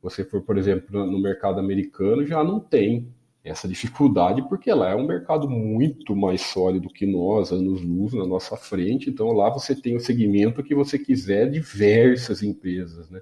Você 0.00 0.24
for, 0.24 0.42
por 0.42 0.56
exemplo, 0.56 1.04
no 1.04 1.20
mercado 1.20 1.58
americano, 1.58 2.24
já 2.24 2.44
não 2.44 2.60
tem 2.60 3.12
essa 3.42 3.66
dificuldade, 3.66 4.46
porque 4.48 4.72
lá 4.72 4.90
é 4.90 4.94
um 4.94 5.06
mercado 5.06 5.48
muito 5.50 6.14
mais 6.14 6.40
sólido 6.42 6.88
que 6.88 7.04
nós, 7.04 7.50
anos 7.50 7.82
luz 7.82 8.12
na 8.12 8.24
nossa 8.24 8.56
frente. 8.56 9.10
Então 9.10 9.32
lá 9.32 9.50
você 9.50 9.74
tem 9.74 9.96
o 9.96 10.00
segmento 10.00 10.62
que 10.62 10.74
você 10.74 10.96
quiser, 10.96 11.50
diversas 11.50 12.44
empresas. 12.44 13.10
Né? 13.10 13.20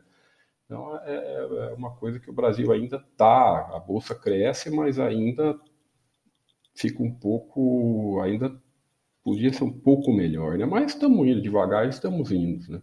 Então 0.67 0.99
é, 0.99 1.15
é, 1.15 1.71
é 1.71 1.75
uma 1.75 1.93
coisa 1.93 2.21
que 2.21 2.29
o 2.29 2.35
Brasil 2.35 2.71
ainda 2.73 2.97
está, 2.97 3.71
a 3.75 3.79
bolsa 3.81 4.15
cresce, 4.15 4.71
mas 4.71 4.99
ainda 4.99 5.59
fica 6.75 7.03
um 7.03 7.13
pouco, 7.13 8.21
ainda 8.21 8.55
podia 9.29 9.53
ser 9.53 9.65
um 9.65 9.73
pouco 9.73 10.13
melhor, 10.13 10.57
né? 10.57 10.65
Mas 10.65 10.93
estamos 10.93 11.27
indo 11.27 11.43
devagar, 11.43 11.87
estamos 11.87 12.33
indo, 12.33 12.73
né? 12.73 12.83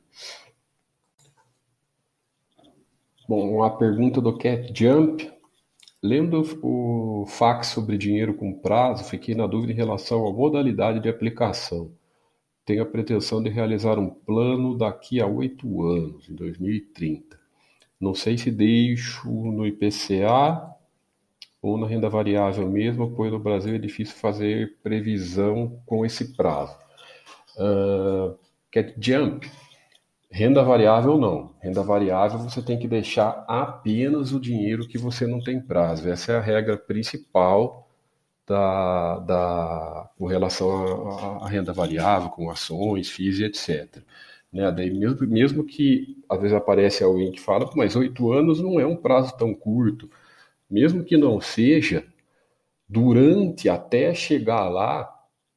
Bom, 3.27 3.63
a 3.63 3.71
pergunta 3.71 4.21
do 4.21 4.37
Cat 4.37 4.71
Jump. 4.73 5.33
Lendo 6.03 6.43
o 6.61 7.25
fax 7.25 7.67
sobre 7.67 7.97
dinheiro 7.97 8.35
com 8.35 8.53
prazo, 8.53 9.05
fiquei 9.05 9.33
na 9.33 9.47
dúvida 9.47 9.73
em 9.73 9.75
relação 9.75 10.27
à 10.27 10.31
modalidade 10.31 10.99
de 10.99 11.09
aplicação. 11.09 11.91
Tenho 12.63 12.83
a 12.83 12.85
pretensão 12.85 13.41
de 13.41 13.49
realizar 13.49 13.97
um 13.97 14.11
plano 14.11 14.77
daqui 14.77 15.19
a 15.19 15.25
oito 15.25 15.81
anos, 15.81 16.29
em 16.29 16.35
2030. 16.35 17.39
Não 17.99 18.13
sei 18.13 18.37
se 18.37 18.51
deixo 18.51 19.27
no 19.27 19.65
IPCA 19.65 20.74
ou 21.65 21.79
na 21.79 21.87
renda 21.87 22.07
variável 22.07 22.69
mesmo, 22.69 23.11
pois 23.15 23.31
no 23.31 23.39
Brasil 23.39 23.73
é 23.73 23.79
difícil 23.79 24.15
fazer 24.17 24.77
previsão 24.83 25.81
com 25.83 26.05
esse 26.05 26.35
prazo. 26.35 26.77
Uh, 27.57 28.37
jump. 28.99 29.49
Renda 30.29 30.61
variável 30.63 31.17
não. 31.17 31.55
Renda 31.59 31.81
variável 31.81 32.37
você 32.37 32.61
tem 32.61 32.77
que 32.77 32.87
deixar 32.87 33.43
apenas 33.47 34.31
o 34.31 34.39
dinheiro 34.39 34.87
que 34.87 34.99
você 34.99 35.25
não 35.25 35.41
tem 35.41 35.59
prazo. 35.59 36.07
Essa 36.07 36.33
é 36.33 36.37
a 36.37 36.41
regra 36.41 36.77
principal 36.77 37.89
da, 38.45 39.17
da, 39.19 40.09
com 40.19 40.27
relação 40.27 41.39
à 41.41 41.49
renda 41.49 41.73
variável, 41.73 42.29
com 42.29 42.51
ações, 42.51 43.09
FIIs 43.09 43.39
e 43.39 43.43
etc. 43.45 44.03
Né? 44.53 44.71
Daí 44.71 44.91
mesmo, 44.91 45.27
mesmo 45.27 45.63
que 45.63 46.15
às 46.29 46.39
vezes 46.39 46.55
aparece 46.55 47.03
alguém 47.03 47.31
que 47.31 47.41
fala, 47.41 47.67
mas 47.75 47.95
oito 47.95 48.31
anos 48.31 48.61
não 48.61 48.79
é 48.79 48.85
um 48.85 48.95
prazo 48.95 49.35
tão 49.35 49.51
curto 49.51 50.07
mesmo 50.69 51.03
que 51.03 51.17
não 51.17 51.39
seja, 51.39 52.05
durante 52.87 53.69
até 53.69 54.13
chegar 54.13 54.69
lá, 54.69 55.11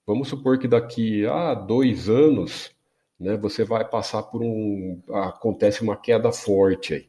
vamos 0.06 0.28
supor 0.28 0.58
que 0.58 0.68
daqui 0.68 1.26
a 1.26 1.54
dois 1.54 2.08
anos, 2.08 2.70
né, 3.18 3.36
você 3.36 3.64
vai 3.64 3.88
passar 3.88 4.22
por 4.24 4.42
um. 4.42 5.02
acontece 5.12 5.82
uma 5.82 5.96
queda 5.96 6.32
forte 6.32 6.94
aí. 6.94 7.08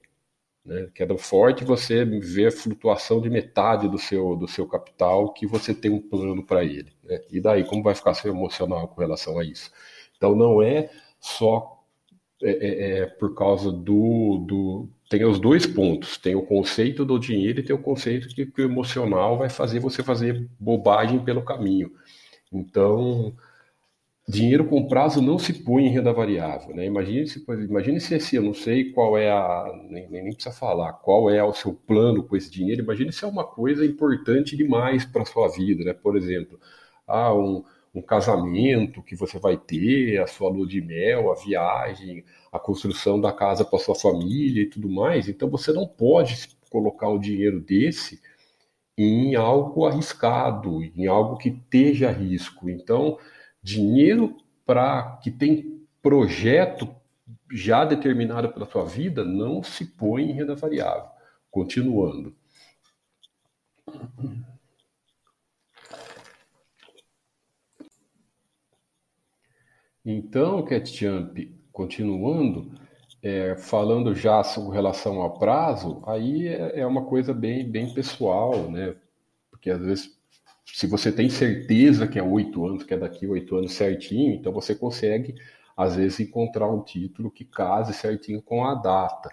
Né? 0.66 0.90
Queda 0.94 1.18
forte, 1.18 1.64
você 1.64 2.04
vê 2.06 2.48
a 2.48 2.52
flutuação 2.52 3.22
de 3.22 3.30
metade 3.30 3.88
do 3.88 3.98
seu, 3.98 4.36
do 4.36 4.48
seu 4.48 4.68
capital 4.68 5.34
que 5.34 5.48
você 5.48 5.74
tem 5.74 5.92
um 5.92 6.02
plano 6.02 6.46
para 6.46 6.64
ele. 6.64 6.92
Né? 7.04 7.22
E 7.30 7.40
daí, 7.42 7.64
como 7.64 7.84
vai 7.84 7.96
ficar 7.96 8.14
seu 8.14 8.32
emocional 8.32 8.88
com 8.88 9.02
relação 9.02 9.40
a 9.40 9.44
isso? 9.44 9.72
Então, 10.18 10.36
não 10.36 10.62
é 10.62 10.90
só 11.20 11.79
é, 12.42 12.52
é, 12.52 13.00
é 13.00 13.06
por 13.06 13.36
causa 13.36 13.72
do, 13.72 14.44
do, 14.48 14.90
tem 15.10 15.26
os 15.26 15.40
dois 15.40 15.66
pontos. 15.66 16.18
Tem 16.18 16.36
o 16.36 16.46
conceito 16.46 17.04
do 17.04 17.20
dinheiro 17.20 17.60
e 17.60 17.64
tem 17.64 17.76
o 17.76 17.82
conceito 17.82 18.28
que, 18.30 18.46
que 18.46 18.62
o 18.62 18.66
emocional 18.66 19.38
vai 19.38 19.50
fazer 19.50 19.80
você 19.80 20.04
fazer 20.04 20.48
bobagem 20.60 21.20
pelo 21.20 21.42
caminho. 21.44 21.92
Então, 22.54 23.34
dinheiro 24.28 24.66
com 24.66 24.88
prazo 24.88 25.22
não 25.22 25.40
se 25.40 25.52
põe 25.64 25.86
em 25.86 25.90
renda 25.90 26.14
variável. 26.14 26.76
Né? 26.76 26.86
Imagine 26.86 27.28
se, 27.28 27.44
imagine 27.50 28.00
se 28.00 28.14
esse, 28.16 28.36
eu 28.36 28.44
não 28.44 28.54
sei 28.54 28.92
qual 28.92 29.18
é 29.18 29.32
a. 29.32 29.66
Nem, 29.90 30.10
nem 30.10 30.34
precisa 30.34 30.56
falar, 30.56 30.94
qual 30.94 31.30
é 31.30 31.44
o 31.44 31.54
seu 31.54 31.74
plano 31.74 32.24
com 32.24 32.36
esse 32.36 32.52
dinheiro. 32.52 32.84
Imagine 32.84 33.12
se 33.12 33.26
é 33.26 33.28
uma 33.28 33.44
coisa 33.44 33.84
importante 33.84 34.56
demais 34.56 35.06
para 35.06 35.24
a 35.24 35.26
sua 35.26 35.48
vida. 35.50 35.84
Né? 35.84 35.94
Por 35.94 36.16
exemplo, 36.16 36.60
ah, 37.08 37.34
um, 37.34 37.64
um 37.94 38.02
casamento 38.02 39.02
que 39.02 39.16
você 39.16 39.40
vai 39.40 39.58
ter, 39.58 40.22
a 40.22 40.28
sua 40.28 40.50
lua 40.50 40.68
de 40.68 40.82
mel, 40.82 41.32
a 41.32 41.36
viagem, 41.36 42.24
a 42.52 42.60
construção 42.60 43.20
da 43.20 43.32
casa 43.32 43.66
para 43.66 43.80
sua 43.80 43.96
família 43.96 44.64
e 44.64 44.70
tudo 44.70 44.90
mais. 44.90 45.28
Então 45.28 45.50
você 45.50 45.74
não 45.74 45.88
pode 45.88 46.50
colocar 46.70 47.10
o 47.10 47.20
dinheiro 47.20 47.60
desse 47.60 48.22
em 48.98 49.36
algo 49.36 49.86
arriscado, 49.86 50.84
em 50.84 51.08
algo 51.08 51.38
que 51.38 51.50
esteja 51.50 52.12
risco. 52.12 52.70
Então, 52.70 53.18
dinheiro 53.64 54.36
para 54.66 55.18
que 55.24 55.32
tem 55.32 55.86
projeto 56.02 56.94
já 57.52 57.86
determinado 57.86 58.50
pela 58.50 58.70
sua 58.70 58.86
vida 58.86 59.24
não 59.24 59.64
se 59.64 59.86
põe 59.86 60.24
em 60.24 60.34
renda 60.34 60.56
variável. 60.56 61.10
Continuando. 61.50 62.36
Então, 70.12 70.66
Ketchamp, 70.66 71.38
continuando, 71.72 72.72
é, 73.22 73.56
falando 73.56 74.16
já 74.16 74.42
com 74.44 74.68
relação 74.70 75.22
ao 75.22 75.38
prazo, 75.38 76.02
aí 76.08 76.48
é, 76.48 76.80
é 76.80 76.86
uma 76.88 77.06
coisa 77.06 77.32
bem, 77.32 77.70
bem 77.70 77.94
pessoal, 77.94 78.72
né? 78.72 78.96
Porque 79.52 79.70
às 79.70 79.80
vezes, 79.80 80.18
se 80.66 80.88
você 80.88 81.12
tem 81.12 81.30
certeza 81.30 82.08
que 82.08 82.18
é 82.18 82.24
oito 82.24 82.66
anos, 82.66 82.84
que 82.84 82.96
é 82.96 82.98
daqui 82.98 83.28
oito 83.28 83.56
anos 83.56 83.74
certinho, 83.74 84.34
então 84.34 84.52
você 84.52 84.74
consegue, 84.74 85.36
às 85.78 85.96
vezes, 85.96 86.22
encontrar 86.22 86.68
um 86.68 86.82
título 86.84 87.30
que 87.30 87.46
case 87.46 87.94
certinho 87.94 88.42
com 88.42 88.66
a 88.66 88.74
data. 88.74 89.30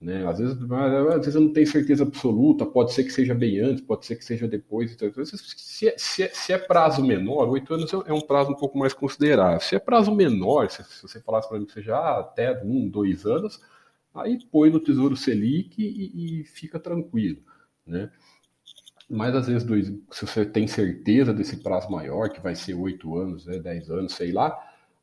Né? 0.00 0.26
Às, 0.26 0.38
vezes, 0.38 0.56
às 0.58 1.18
vezes 1.18 1.34
eu 1.34 1.40
não 1.42 1.52
tenho 1.52 1.66
certeza 1.66 2.04
absoluta, 2.04 2.64
pode 2.64 2.92
ser 2.94 3.04
que 3.04 3.12
seja 3.12 3.34
bem 3.34 3.60
antes, 3.60 3.82
pode 3.82 4.06
ser 4.06 4.16
que 4.16 4.24
seja 4.24 4.48
depois. 4.48 4.92
Então, 4.92 5.12
se, 5.24 5.88
é, 5.88 5.94
se, 5.98 6.22
é, 6.22 6.28
se 6.28 6.52
é 6.54 6.58
prazo 6.58 7.04
menor, 7.04 7.50
oito 7.50 7.74
anos 7.74 7.92
é 8.06 8.12
um 8.12 8.20
prazo 8.20 8.50
um 8.50 8.56
pouco 8.56 8.78
mais 8.78 8.94
considerável. 8.94 9.60
Se 9.60 9.76
é 9.76 9.78
prazo 9.78 10.14
menor, 10.14 10.70
se, 10.70 10.82
se 10.84 11.02
você 11.02 11.20
falasse 11.20 11.48
para 11.48 11.58
mim 11.58 11.66
que 11.66 11.74
seja 11.74 12.18
até 12.18 12.62
um, 12.64 12.88
dois 12.88 13.26
anos, 13.26 13.60
aí 14.14 14.38
põe 14.50 14.70
no 14.70 14.80
Tesouro 14.80 15.16
Selic 15.16 15.82
e, 15.82 16.40
e 16.40 16.44
fica 16.44 16.78
tranquilo. 16.78 17.42
Né? 17.86 18.10
Mas 19.08 19.34
às 19.34 19.48
vezes, 19.48 19.64
dois, 19.64 19.92
se 20.10 20.26
você 20.26 20.46
tem 20.46 20.66
certeza 20.66 21.34
desse 21.34 21.58
prazo 21.58 21.90
maior, 21.90 22.30
que 22.30 22.40
vai 22.40 22.54
ser 22.54 22.72
oito 22.72 23.18
anos, 23.18 23.44
né, 23.44 23.58
dez 23.58 23.90
anos, 23.90 24.14
sei 24.14 24.32
lá, 24.32 24.58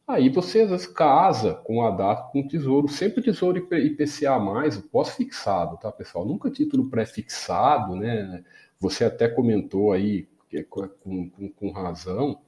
Aí 0.07 0.29
você 0.29 0.61
às 0.61 0.69
vezes 0.69 0.87
casa 0.87 1.55
com 1.55 1.83
a 1.85 1.91
data 1.91 2.31
com 2.31 2.39
o 2.39 2.47
tesouro, 2.47 2.87
sempre 2.87 3.21
tesouro 3.21 3.57
IPCA 3.57 4.39
mais, 4.39 4.77
pós-fixado, 4.77 5.75
tá, 5.77 5.91
pessoal? 5.91 6.25
Nunca 6.25 6.49
título 6.49 6.89
pré-fixado, 6.89 7.93
né? 7.93 8.41
Você 8.79 9.03
até 9.03 9.27
comentou 9.27 9.91
aí 9.91 10.25
com, 10.69 10.87
com, 11.29 11.49
com, 11.49 11.71
razão 11.71 12.39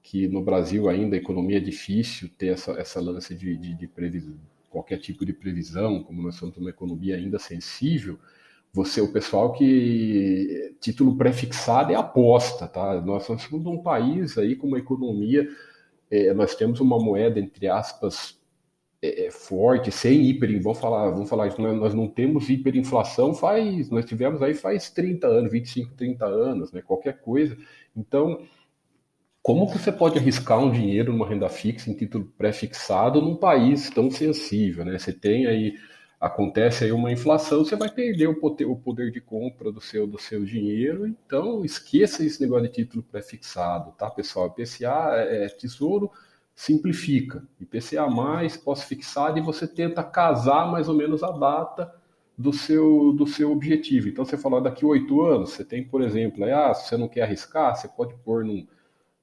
que 0.00 0.28
no 0.28 0.42
Brasil 0.42 0.88
ainda 0.88 1.16
a 1.16 1.18
economia 1.18 1.56
é 1.56 1.60
difícil 1.60 2.30
ter 2.38 2.48
essa, 2.48 2.72
essa 2.72 3.00
lance 3.00 3.34
de, 3.34 3.56
de, 3.56 3.74
de 3.74 3.88
previsão, 3.88 4.36
qualquer 4.70 4.98
tipo 4.98 5.26
de 5.26 5.32
previsão, 5.32 6.04
como 6.04 6.22
nós 6.22 6.36
somos 6.36 6.56
uma 6.56 6.70
economia 6.70 7.16
ainda 7.16 7.38
sensível, 7.38 8.16
você, 8.72 9.00
o 9.00 9.12
pessoal 9.12 9.52
que 9.52 10.74
título 10.80 11.16
pré-fixado 11.16 11.92
é 11.92 11.96
aposta, 11.96 12.68
tá? 12.68 13.00
Nós 13.02 13.24
somos 13.24 13.66
um 13.66 13.82
país 13.82 14.38
aí 14.38 14.54
com 14.54 14.68
uma 14.68 14.78
economia 14.78 15.48
é, 16.12 16.34
nós 16.34 16.54
temos 16.54 16.78
uma 16.78 16.98
moeda, 16.98 17.40
entre 17.40 17.66
aspas, 17.68 18.38
é, 19.00 19.26
é 19.26 19.30
forte, 19.30 19.90
sem 19.90 20.22
hiper, 20.28 20.62
vamos 20.62 20.78
falar, 20.78 21.10
vamos 21.10 21.28
falar 21.28 21.46
isso, 21.48 21.60
nós 21.60 21.94
não 21.94 22.06
temos 22.06 22.50
hiperinflação 22.50 23.32
faz, 23.32 23.88
nós 23.88 24.04
tivemos 24.04 24.42
aí 24.42 24.52
faz 24.52 24.90
30 24.90 25.26
anos, 25.26 25.50
25, 25.50 25.94
30 25.94 26.26
anos, 26.26 26.70
né, 26.70 26.82
qualquer 26.82 27.18
coisa. 27.22 27.56
Então, 27.96 28.42
como 29.42 29.66
você 29.66 29.90
pode 29.90 30.18
arriscar 30.18 30.58
um 30.62 30.70
dinheiro 30.70 31.12
numa 31.12 31.26
renda 31.26 31.48
fixa 31.48 31.90
em 31.90 31.94
título 31.94 32.26
pré-fixado 32.36 33.22
num 33.22 33.34
país 33.34 33.88
tão 33.88 34.10
sensível, 34.10 34.84
né? 34.84 34.98
Você 34.98 35.12
tem 35.12 35.46
aí 35.46 35.74
acontece 36.22 36.84
aí 36.84 36.92
uma 36.92 37.10
inflação, 37.10 37.64
você 37.64 37.74
vai 37.74 37.90
perder 37.90 38.28
o 38.28 38.36
poder, 38.76 39.10
de 39.10 39.20
compra 39.20 39.72
do 39.72 39.80
seu, 39.80 40.06
do 40.06 40.20
seu 40.20 40.44
dinheiro. 40.44 41.04
Então, 41.04 41.64
esqueça 41.64 42.24
esse 42.24 42.40
negócio 42.40 42.68
de 42.68 42.74
título 42.74 43.02
pré-fixado, 43.02 43.90
tá, 43.98 44.08
pessoal? 44.08 44.46
IPCA 44.46 45.14
é, 45.16 45.46
é 45.46 45.48
tesouro, 45.48 46.12
simplifica. 46.54 47.44
IPCA 47.60 48.06
mais, 48.06 48.56
pós-fixado, 48.56 49.36
e 49.36 49.42
você 49.42 49.66
tenta 49.66 50.04
casar 50.04 50.70
mais 50.70 50.88
ou 50.88 50.94
menos 50.94 51.24
a 51.24 51.32
data 51.32 51.92
do 52.38 52.52
seu, 52.52 53.12
do 53.12 53.26
seu 53.26 53.50
objetivo. 53.50 54.08
Então, 54.08 54.24
você 54.24 54.38
falou 54.38 54.60
daqui 54.60 54.86
oito 54.86 55.22
anos, 55.22 55.50
você 55.50 55.64
tem, 55.64 55.82
por 55.82 56.02
exemplo, 56.02 56.44
aí, 56.44 56.52
ah, 56.52 56.72
se 56.72 56.88
você 56.88 56.96
não 56.96 57.08
quer 57.08 57.22
arriscar, 57.22 57.74
você 57.74 57.88
pode 57.88 58.14
pôr 58.24 58.44
num 58.44 58.64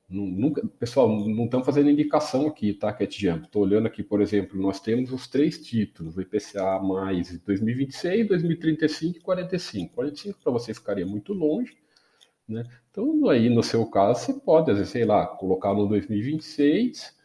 Nunca, 0.10 0.66
pessoal, 0.80 1.08
não 1.08 1.46
estamos 1.46 1.68
fazendo 1.68 1.90
indicação 1.90 2.48
aqui, 2.48 2.74
tá, 2.74 2.92
CatJump? 2.92 3.46
Estou 3.46 3.62
olhando 3.62 3.86
aqui, 3.86 4.02
por 4.02 4.22
exemplo, 4.22 4.60
nós 4.60 4.80
temos 4.80 5.12
os 5.14 5.28
três 5.28 5.60
títulos, 5.60 6.18
o 6.18 6.22
IPCA 6.22 6.80
mais 6.80 7.38
2026, 7.42 8.28
2035 8.28 9.18
e 9.18 9.22
45. 9.22 9.94
45 9.94 10.40
para 10.42 10.52
você 10.52 10.74
ficaria 10.74 11.06
muito 11.06 11.32
longe, 11.32 11.78
né? 12.48 12.64
Então, 12.90 13.30
aí 13.30 13.50
no 13.50 13.62
seu 13.62 13.86
caso, 13.86 14.22
você 14.26 14.34
pode, 14.34 14.86
sei 14.88 15.06
lá, 15.06 15.28
colocar 15.28 15.76
no 15.76 15.88
2026 15.88 17.16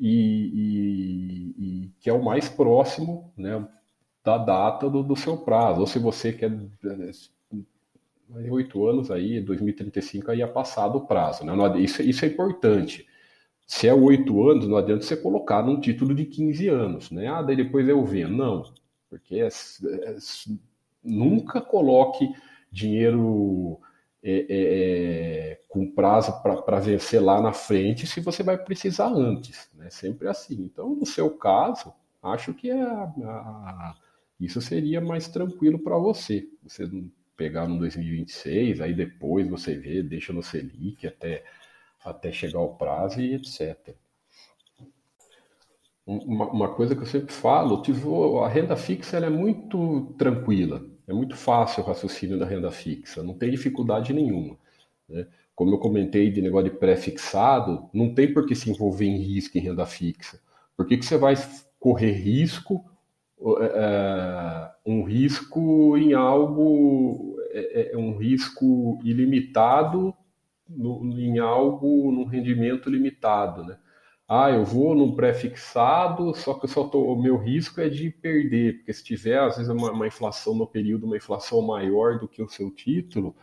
e, 0.00 1.54
e, 1.58 1.84
e 1.84 1.88
que 2.00 2.08
é 2.08 2.12
o 2.14 2.24
mais 2.24 2.48
próximo, 2.48 3.32
né, 3.36 3.66
da 4.24 4.38
data 4.38 4.88
do, 4.88 5.02
do 5.02 5.16
seu 5.16 5.36
prazo. 5.36 5.80
Ou 5.80 5.86
se 5.86 5.98
você 5.98 6.32
quer 6.32 6.50
oito 8.50 8.86
anos 8.86 9.10
aí, 9.10 9.40
2035 9.40 10.30
aí 10.30 10.42
é 10.42 10.46
passado 10.46 10.96
o 10.96 11.06
prazo, 11.06 11.44
né? 11.44 11.52
Isso, 11.78 12.02
isso 12.02 12.24
é 12.24 12.28
importante. 12.28 13.06
Se 13.66 13.88
é 13.88 13.94
oito 13.94 14.48
anos, 14.48 14.68
não 14.68 14.76
adianta 14.76 15.02
você 15.02 15.16
colocar 15.16 15.62
num 15.62 15.80
título 15.80 16.14
de 16.14 16.24
15 16.24 16.68
anos, 16.68 17.10
né? 17.10 17.28
Ah, 17.28 17.42
daí 17.42 17.56
depois 17.56 17.88
eu 17.88 18.04
vendo. 18.04 18.36
Não, 18.36 18.62
porque 19.08 19.36
é, 19.36 19.48
é, 19.48 20.16
nunca 21.02 21.60
coloque 21.60 22.28
dinheiro 22.70 23.80
é, 24.22 24.32
é, 24.32 25.50
é 25.52 25.60
com 25.68 25.90
prazo 25.90 26.40
para 26.42 26.80
vencer 26.80 27.22
lá 27.22 27.40
na 27.40 27.52
frente 27.52 28.06
se 28.06 28.20
você 28.20 28.42
vai 28.42 28.58
precisar 28.58 29.08
antes, 29.08 29.68
né? 29.74 29.88
Sempre 29.90 30.28
assim. 30.28 30.62
Então, 30.62 30.94
no 30.94 31.06
seu 31.06 31.30
caso, 31.30 31.92
acho 32.22 32.52
que 32.54 32.70
a, 32.70 33.04
a, 33.04 33.94
isso 34.40 34.60
seria 34.60 35.00
mais 35.00 35.28
tranquilo 35.28 35.78
para 35.78 35.96
você. 35.96 36.48
Você 36.62 36.86
não 36.86 37.10
pegar 37.36 37.66
no 37.66 37.78
2026, 37.78 38.80
aí 38.80 38.94
depois 38.94 39.48
você 39.48 39.74
vê, 39.74 40.02
deixa 40.02 40.32
no 40.32 40.42
Selic 40.42 41.06
até, 41.06 41.44
até 42.04 42.32
chegar 42.32 42.60
o 42.60 42.74
prazo 42.74 43.20
e 43.20 43.34
etc. 43.34 43.94
Uma, 46.06 46.50
uma, 46.50 46.74
coisa 46.74 46.94
que 46.94 47.00
eu 47.00 47.06
sempre 47.06 47.32
falo, 47.32 47.82
a 48.42 48.48
renda 48.48 48.76
fixa 48.76 49.16
é 49.16 49.30
muito 49.30 50.14
tranquila, 50.18 50.84
é 51.08 51.12
muito 51.14 51.34
fácil 51.34 51.82
o 51.82 51.86
raciocínio 51.86 52.38
da 52.38 52.44
renda 52.44 52.70
fixa, 52.70 53.22
não 53.22 53.34
tem 53.34 53.50
dificuldade 53.50 54.12
nenhuma. 54.12 54.58
Né? 55.08 55.26
Como 55.54 55.72
eu 55.72 55.78
comentei 55.78 56.30
de 56.30 56.42
negócio 56.42 56.70
de 56.70 56.76
pré-fixado, 56.78 57.88
não 57.92 58.14
tem 58.14 58.32
por 58.32 58.46
que 58.46 58.54
se 58.54 58.68
envolver 58.68 59.06
em 59.06 59.16
risco 59.16 59.56
em 59.56 59.62
renda 59.62 59.86
fixa. 59.86 60.38
Por 60.76 60.86
que, 60.86 60.98
que 60.98 61.06
você 61.06 61.16
vai 61.16 61.34
correr 61.78 62.12
risco 62.12 62.84
é, 63.60 63.64
é, 63.64 64.70
um 64.86 65.04
risco 65.04 65.96
em 65.96 66.14
algo, 66.14 67.36
é, 67.50 67.92
é, 67.92 67.96
um 67.96 68.16
risco 68.16 68.98
ilimitado 69.04 70.14
no, 70.68 71.04
em 71.18 71.38
algo, 71.38 72.10
num 72.12 72.24
rendimento 72.24 72.88
limitado, 72.88 73.64
né? 73.64 73.78
Ah, 74.26 74.50
eu 74.50 74.64
vou 74.64 74.94
num 74.94 75.14
pré-fixado, 75.14 76.34
só 76.34 76.54
que 76.54 76.66
só 76.66 76.88
tô, 76.88 77.12
o 77.12 77.22
meu 77.22 77.36
risco 77.36 77.80
é 77.80 77.90
de 77.90 78.10
perder, 78.10 78.78
porque 78.78 78.92
se 78.94 79.04
tiver, 79.04 79.38
às 79.38 79.56
vezes, 79.58 79.70
uma, 79.70 79.90
uma 79.90 80.06
inflação 80.06 80.54
no 80.54 80.66
período, 80.66 81.04
uma 81.04 81.16
inflação 81.16 81.60
maior 81.60 82.18
do 82.18 82.26
que 82.26 82.42
o 82.42 82.48
seu 82.48 82.70
título, 82.70 83.36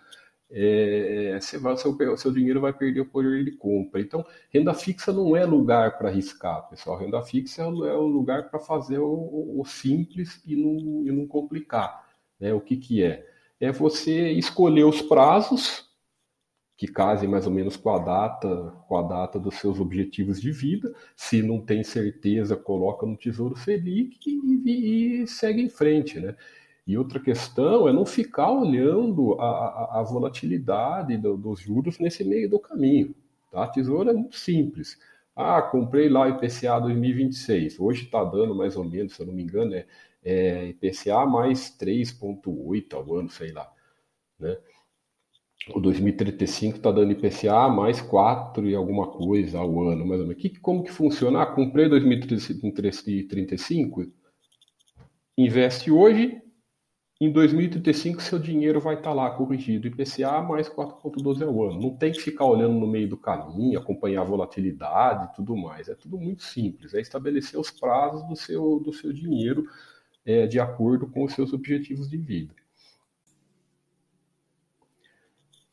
é, 0.54 1.40
você 1.40 1.58
vai, 1.58 1.78
seu, 1.78 2.18
seu 2.18 2.32
dinheiro 2.32 2.60
vai 2.60 2.74
perder 2.74 3.02
o 3.02 3.06
poder 3.06 3.44
de 3.46 3.52
compra. 3.52 4.02
Então, 4.02 4.26
renda 4.50 4.74
fixa 4.74 5.14
não 5.14 5.36
é 5.36 5.46
lugar 5.46 5.98
para 5.98 6.10
arriscar, 6.10 6.68
pessoal. 6.70 6.98
Renda 6.98 7.22
fixa 7.24 7.62
é, 7.62 7.66
é 7.66 7.94
o 7.94 8.06
lugar 8.06 8.50
para 8.50 8.60
fazer 8.60 9.00
o, 9.00 9.60
o, 9.60 9.64
simples 9.66 10.42
e 10.46 10.56
não, 10.56 11.08
e 11.08 11.12
não 11.12 11.26
complicar. 11.26 12.06
Né? 12.40 12.54
O 12.54 12.60
que, 12.60 12.76
que 12.76 13.02
é? 13.02 13.26
É 13.60 13.72
você 13.72 14.32
escolher 14.32 14.84
os 14.84 15.02
prazos 15.02 15.90
que 16.76 16.88
casem 16.88 17.30
mais 17.30 17.46
ou 17.46 17.54
menos 17.54 17.78
com 17.78 17.92
a 17.92 18.00
data, 18.00 18.74
com 18.88 18.98
a 18.98 19.04
data 19.04 19.40
dos 19.40 19.56
seus 19.56 19.80
objetivos 19.80 20.42
de 20.42 20.52
vida. 20.52 20.92
Se 21.16 21.42
não 21.44 21.62
tem 21.62 21.84
certeza, 21.84 22.58
coloca 22.58 23.06
no 23.06 23.16
Tesouro 23.16 23.56
Selic 23.56 24.18
e, 24.28 24.62
e, 24.66 25.22
e 25.22 25.28
segue 25.28 25.62
em 25.62 25.70
frente, 25.70 26.20
né? 26.20 26.36
E 26.86 26.98
outra 26.98 27.20
questão 27.20 27.88
é 27.88 27.94
não 27.94 28.06
ficar 28.06 28.52
olhando 28.52 29.40
a, 29.40 29.46
a, 29.46 30.00
a 30.00 30.04
volatilidade 30.04 31.18
do, 31.18 31.38
dos 31.38 31.60
juros 31.60 32.00
nesse 32.00 32.24
meio 32.24 32.50
do 32.50 32.60
caminho. 32.60 33.16
Tá? 33.52 33.64
A 33.64 33.68
tesoura 33.68 34.12
é 34.12 34.14
muito 34.14 34.36
simples. 34.36 34.98
Ah, 35.36 35.62
comprei 35.62 36.10
lá 36.10 36.26
o 36.26 36.30
IPCA 36.30 36.80
2026. 36.80 37.80
Hoje 37.80 38.06
está 38.06 38.24
dando 38.24 38.56
mais 38.56 38.76
ou 38.76 38.84
menos, 38.84 39.14
se 39.14 39.22
eu 39.22 39.28
não 39.28 39.34
me 39.34 39.44
engano, 39.44 39.74
é, 39.74 39.86
é 40.24 40.68
IPCA 40.70 41.26
mais 41.26 41.76
3,8 41.78 42.94
ao 42.94 43.16
ano, 43.16 43.30
sei 43.30 43.52
lá. 43.52 43.72
Né? 44.40 44.58
O 45.74 45.80
2035 45.80 46.78
está 46.78 46.92
dando 46.92 47.12
IPCA 47.12 47.70
mais 47.70 48.02
4 48.02 48.68
e 48.68 48.76
alguma 48.76 49.12
coisa 49.12 49.60
ao 49.60 49.82
ano, 49.84 50.06
mais 50.06 50.20
ou 50.20 50.28
menos. 50.28 50.42
Que, 50.42 50.50
como 50.60 50.84
que 50.84 50.92
funciona? 50.92 51.44
Ah, 51.44 51.46
comprei 51.46 51.88
2035, 51.88 54.12
investe 55.38 55.92
hoje, 55.92 56.41
em 57.22 57.32
2035, 57.32 58.20
seu 58.20 58.40
dinheiro 58.40 58.82
vai 58.82 58.96
estar 58.96 59.12
tá 59.12 59.14
lá 59.14 59.30
corrigido 59.30 59.88
IPCA 59.88 60.42
mais 60.42 60.68
4,12 60.68 61.44
ao 61.44 61.70
ano. 61.70 61.80
Não 61.80 61.96
tem 61.96 62.12
que 62.12 62.20
ficar 62.20 62.46
olhando 62.46 62.74
no 62.74 62.88
meio 62.88 63.08
do 63.08 63.16
caminho, 63.16 63.78
acompanhar 63.78 64.22
a 64.22 64.26
volatilidade 64.26 65.26
e 65.26 65.36
tudo 65.36 65.56
mais. 65.56 65.88
É 65.88 65.94
tudo 65.94 66.18
muito 66.18 66.42
simples. 66.42 66.96
É 66.96 67.00
estabelecer 67.00 67.60
os 67.60 67.70
prazos 67.70 68.28
do 68.28 68.36
seu, 68.36 68.80
do 68.80 68.92
seu 68.92 69.14
dinheiro 69.14 69.68
é, 70.26 70.48
de 70.48 70.60
acordo 70.60 71.06
com 71.06 71.24
os 71.24 71.34
seus 71.34 71.54
objetivos 71.54 72.10
de 72.10 72.18
vida. 72.18 72.56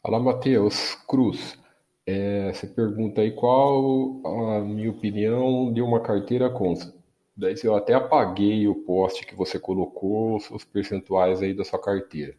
Fala, 0.02 0.20
Matheus 0.20 0.96
Cruz. 1.08 1.58
É, 2.04 2.52
você 2.52 2.66
pergunta 2.66 3.22
aí 3.22 3.32
qual 3.32 4.20
a 4.26 4.60
minha 4.60 4.90
opinião 4.90 5.72
de 5.72 5.80
uma 5.80 6.00
carteira 6.00 6.50
consta. 6.50 6.97
Daí 7.38 7.54
eu 7.62 7.76
até 7.76 7.94
apaguei 7.94 8.66
o 8.66 8.74
post 8.74 9.24
que 9.24 9.36
você 9.36 9.60
colocou, 9.60 10.38
os 10.50 10.64
percentuais 10.64 11.40
aí 11.40 11.54
da 11.54 11.64
sua 11.64 11.80
carteira. 11.80 12.34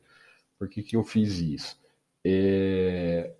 Por 0.57 0.67
que, 0.67 0.83
que 0.83 0.97
eu 0.97 1.05
fiz 1.05 1.39
isso? 1.39 1.79
É, 2.21 3.31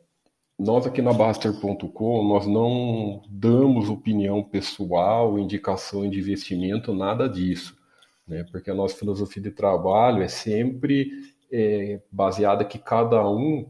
nós 0.58 0.88
aqui 0.88 1.02
na 1.02 1.12
Baster.com, 1.12 2.24
nós 2.24 2.48
não 2.48 3.22
damos 3.30 3.90
opinião 3.90 4.42
pessoal, 4.42 5.38
indicação 5.38 6.10
de 6.10 6.18
investimento, 6.20 6.94
nada 6.94 7.28
disso. 7.28 7.76
Né? 8.26 8.46
Porque 8.50 8.72
a 8.72 8.74
nossa 8.74 8.96
filosofia 8.96 9.44
de 9.44 9.52
trabalho 9.52 10.24
é 10.24 10.30
sempre 10.30 11.12
é, 11.52 12.02
baseada 12.10 12.64
que 12.64 12.80
cada 12.80 13.30
um 13.30 13.70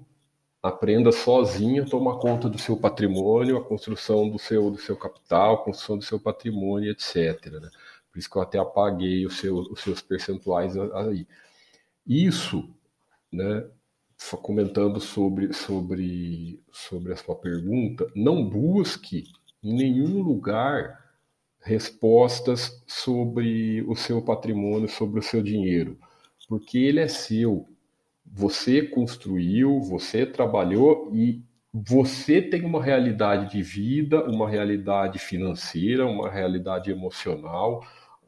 aprenda 0.62 1.12
sozinho 1.12 1.84
a 1.84 1.90
tomar 1.90 2.20
conta 2.20 2.50
do 2.50 2.58
seu 2.58 2.78
patrimônio, 2.78 3.58
a 3.58 3.64
construção 3.64 4.30
do 4.30 4.38
seu, 4.38 4.70
do 4.70 4.78
seu 4.78 4.98
capital, 4.98 5.56
a 5.56 5.64
construção 5.64 5.98
do 5.98 6.04
seu 6.04 6.20
patrimônio, 6.20 6.92
etc. 6.92 7.46
Né? 7.52 7.70
Por 8.12 8.20
isso 8.20 8.30
que 8.30 8.38
eu 8.38 8.42
até 8.42 8.60
apaguei 8.60 9.26
os 9.26 9.38
seus, 9.38 9.70
os 9.70 9.82
seus 9.82 10.02
percentuais 10.02 10.76
aí. 10.78 11.28
Isso, 12.06 12.70
né, 13.32 13.66
comentando 14.42 15.00
sobre, 15.00 15.54
sobre, 15.54 16.62
sobre 16.72 17.14
a 17.14 17.16
sua 17.16 17.36
pergunta, 17.36 18.08
não 18.16 18.44
busque 18.44 19.24
em 19.64 19.76
nenhum 19.76 20.22
lugar 20.22 21.10
respostas 21.62 22.84
sobre 22.88 23.84
o 23.84 23.96
seu 23.96 24.22
patrimônio, 24.22 24.90
sobre 24.90 25.20
o 25.20 25.24
seu 25.24 25.42
dinheiro, 25.42 25.98
porque 26.48 26.78
ele 26.78 27.00
é 27.00 27.08
seu. 27.08 27.68
Você 28.32 28.82
construiu, 28.84 29.80
você 29.82 30.26
trabalhou 30.26 31.12
e 31.14 31.42
você 31.74 32.42
tem 32.42 32.66
uma 32.66 32.84
realidade 32.84 33.52
de 33.52 33.62
vida, 33.62 34.24
uma 34.26 34.50
realidade 34.50 35.20
financeira, 35.20 36.06
uma 36.06 36.30
realidade 36.30 36.92
emocional, 36.92 37.84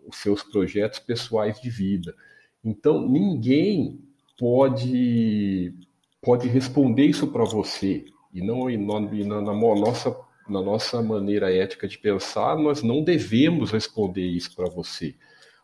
os 0.07 0.17
seus 0.17 0.43
projetos 0.43 0.99
pessoais 0.99 1.59
de 1.59 1.69
vida. 1.69 2.15
Então, 2.63 3.07
ninguém 3.07 3.99
pode 4.37 5.73
pode 6.21 6.47
responder 6.47 7.05
isso 7.05 7.27
para 7.27 7.43
você 7.43 8.05
e 8.33 8.41
não 8.41 8.69
e 8.69 8.77
na, 8.77 8.99
na, 8.99 9.41
na, 9.41 9.53
nossa 9.53 10.15
na 10.47 10.61
nossa 10.61 11.01
maneira 11.01 11.53
ética 11.53 11.87
de 11.87 11.97
pensar 11.97 12.57
nós 12.57 12.81
não 12.83 13.03
devemos 13.03 13.71
responder 13.71 14.25
isso 14.25 14.55
para 14.55 14.69
você 14.69 15.15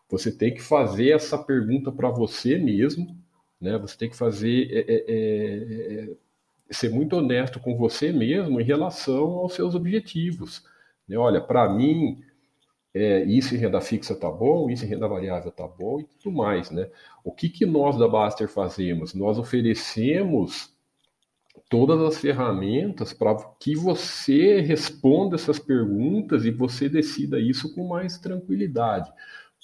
você 0.08 0.30
tem 0.30 0.54
que 0.54 0.62
fazer 0.62 1.10
essa 1.10 1.38
pergunta 1.38 1.92
para 1.92 2.08
você 2.10 2.58
mesmo 2.58 3.16
né? 3.60 3.76
Você 3.78 3.96
tem 3.96 4.10
que 4.10 4.16
fazer 4.16 4.68
é, 4.70 4.80
é, 4.80 5.04
é, 5.08 6.10
é, 6.10 6.16
ser 6.70 6.90
muito 6.90 7.16
honesto 7.16 7.58
com 7.60 7.76
você 7.76 8.12
mesmo 8.12 8.60
em 8.60 8.64
relação 8.64 9.24
aos 9.38 9.54
seus 9.54 9.74
objetivos. 9.74 10.64
Né? 11.08 11.16
Olha, 11.16 11.40
para 11.40 11.68
mim, 11.72 12.22
é, 12.94 13.24
isso 13.24 13.54
em 13.54 13.58
renda 13.58 13.80
fixa 13.80 14.14
tá 14.14 14.30
bom, 14.30 14.70
isso 14.70 14.84
em 14.84 14.88
renda 14.88 15.08
variável 15.08 15.50
tá 15.50 15.66
bom 15.66 16.00
e 16.00 16.04
tudo 16.04 16.36
mais, 16.36 16.70
né? 16.70 16.90
O 17.24 17.32
que, 17.32 17.48
que 17.48 17.66
nós 17.66 17.98
da 17.98 18.08
Baster 18.08 18.48
fazemos? 18.48 19.14
Nós 19.14 19.38
oferecemos 19.38 20.72
todas 21.68 22.00
as 22.00 22.18
ferramentas 22.18 23.12
para 23.12 23.36
que 23.60 23.74
você 23.74 24.60
responda 24.60 25.36
essas 25.36 25.58
perguntas 25.58 26.44
e 26.44 26.50
você 26.50 26.88
decida 26.88 27.38
isso 27.38 27.74
com 27.74 27.86
mais 27.86 28.18
tranquilidade. 28.18 29.12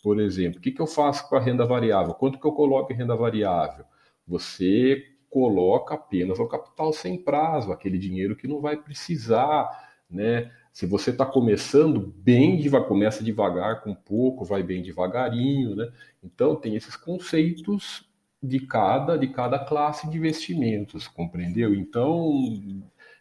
Por 0.05 0.21
exemplo, 0.21 0.59
o 0.59 0.61
que, 0.61 0.71
que 0.71 0.83
eu 0.83 0.87
faço 0.87 1.27
com 1.31 1.35
a 1.35 1.41
renda 1.41 1.65
variável? 1.65 2.13
Quanto 2.13 2.39
que 2.39 2.47
eu 2.47 2.53
coloco 2.53 2.93
em 2.93 2.97
renda 2.97 3.17
variável? 3.17 3.87
Você 4.29 5.03
coloca 5.31 5.95
apenas 5.95 6.39
o 6.39 6.47
capital 6.47 6.93
sem 6.93 7.17
prazo, 7.17 7.73
aquele 7.73 7.97
dinheiro 7.97 8.37
que 8.37 8.47
não 8.47 8.61
vai 8.61 8.77
precisar, 8.77 9.67
né? 10.11 10.53
Se 10.75 10.85
você 10.85 11.09
está 11.09 11.25
começando 11.25 12.13
bem 12.19 12.63
começa 12.87 13.25
devagar 13.25 13.81
com 13.83 13.95
pouco, 13.95 14.45
vai 14.45 14.63
bem 14.63 14.83
devagarinho, 14.83 15.75
né? 15.75 15.91
Então 16.23 16.55
tem 16.55 16.77
esses 16.77 16.97
conceitos 16.97 18.07
de 18.43 18.61
cada 18.61 19.17
de 19.17 19.29
cada 19.29 19.59
classe 19.59 20.11
de 20.11 20.19
investimentos, 20.19 21.09
compreendeu? 21.09 21.75
Então 21.75 22.31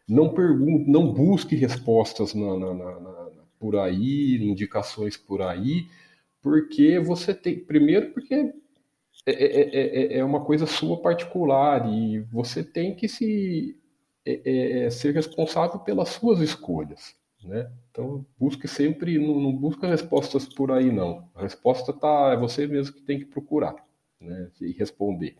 não 0.05 0.33
pergunte, 0.33 0.91
não 0.91 1.13
busque 1.13 1.55
respostas 1.55 2.33
na, 2.33 2.57
na, 2.57 2.73
na, 2.73 3.29
por 3.57 3.77
aí, 3.77 4.35
indicações 4.43 5.15
por 5.15 5.41
aí, 5.41 5.87
porque 6.43 6.99
você 6.99 7.33
tem. 7.33 7.57
Primeiro, 7.57 8.11
porque 8.11 8.53
é, 9.25 9.31
é, 9.31 10.15
é, 10.15 10.17
é 10.19 10.23
uma 10.23 10.43
coisa 10.43 10.67
sua 10.67 11.01
particular 11.01 11.87
e 11.89 12.19
você 12.31 12.61
tem 12.61 12.93
que 12.93 13.07
se 13.07 13.79
é, 14.25 14.85
é, 14.85 14.89
ser 14.89 15.13
responsável 15.13 15.79
pelas 15.79 16.09
suas 16.09 16.41
escolhas. 16.41 17.15
Né? 17.41 17.71
Então, 17.89 18.25
busque 18.37 18.67
sempre, 18.67 19.17
não, 19.17 19.39
não 19.39 19.53
busca 19.53 19.87
respostas 19.87 20.45
por 20.45 20.71
aí, 20.71 20.91
não. 20.91 21.29
A 21.33 21.43
resposta 21.43 21.93
tá, 21.93 22.33
é 22.33 22.37
você 22.37 22.67
mesmo 22.67 22.95
que 22.95 23.01
tem 23.01 23.19
que 23.19 23.25
procurar 23.25 23.75
né? 24.19 24.49
e 24.61 24.71
responder. 24.73 25.35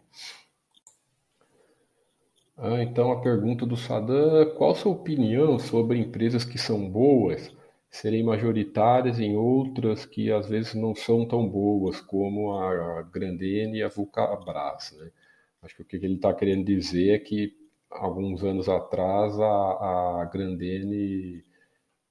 Ah, 2.57 2.81
então, 2.83 3.11
a 3.11 3.19
pergunta 3.19 3.65
do 3.65 3.75
Sadam: 3.75 4.53
qual 4.55 4.71
a 4.71 4.75
sua 4.75 4.91
opinião 4.93 5.59
sobre 5.59 5.97
empresas 5.97 6.45
que 6.45 6.57
são 6.57 6.89
boas? 6.89 7.51
Serem 7.93 8.23
majoritárias 8.23 9.19
em 9.19 9.36
outras 9.38 10.03
que 10.03 10.32
às 10.32 10.49
vezes 10.49 10.73
não 10.73 10.95
são 10.95 11.27
tão 11.27 11.47
boas, 11.47 12.01
como 12.01 12.58
a 12.58 13.03
Grandene 13.03 13.77
e 13.77 13.84
a 13.84 13.88
Vulcabras. 13.88 14.97
Né? 14.97 15.12
Acho 15.62 15.75
que 15.75 15.82
o 15.84 15.86
que 15.86 15.97
ele 15.97 16.15
está 16.15 16.34
querendo 16.34 16.65
dizer 16.65 17.12
é 17.12 17.19
que 17.19 17.56
alguns 17.91 18.43
anos 18.43 18.67
atrás 18.67 19.39
a, 19.39 20.21
a 20.21 20.25
Grandene 20.25 21.45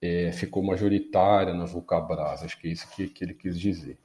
é, 0.00 0.30
ficou 0.30 0.62
majoritária 0.62 1.52
na 1.52 1.64
Vulcabras. 1.64 2.44
Acho 2.44 2.60
que 2.60 2.68
é 2.68 2.70
isso 2.70 2.88
que, 2.94 3.08
que 3.08 3.24
ele 3.24 3.34
quis 3.34 3.58
dizer. 3.58 3.98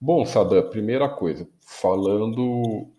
Bom, 0.00 0.26
Sadam, 0.26 0.68
primeira 0.70 1.08
coisa, 1.08 1.48
falando, 1.60 2.90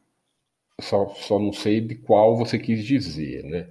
só, 0.79 1.09
só 1.09 1.37
não 1.37 1.51
sei 1.51 1.81
de 1.81 1.95
qual 1.95 2.37
você 2.37 2.57
quis 2.57 2.85
dizer, 2.85 3.43
né? 3.43 3.69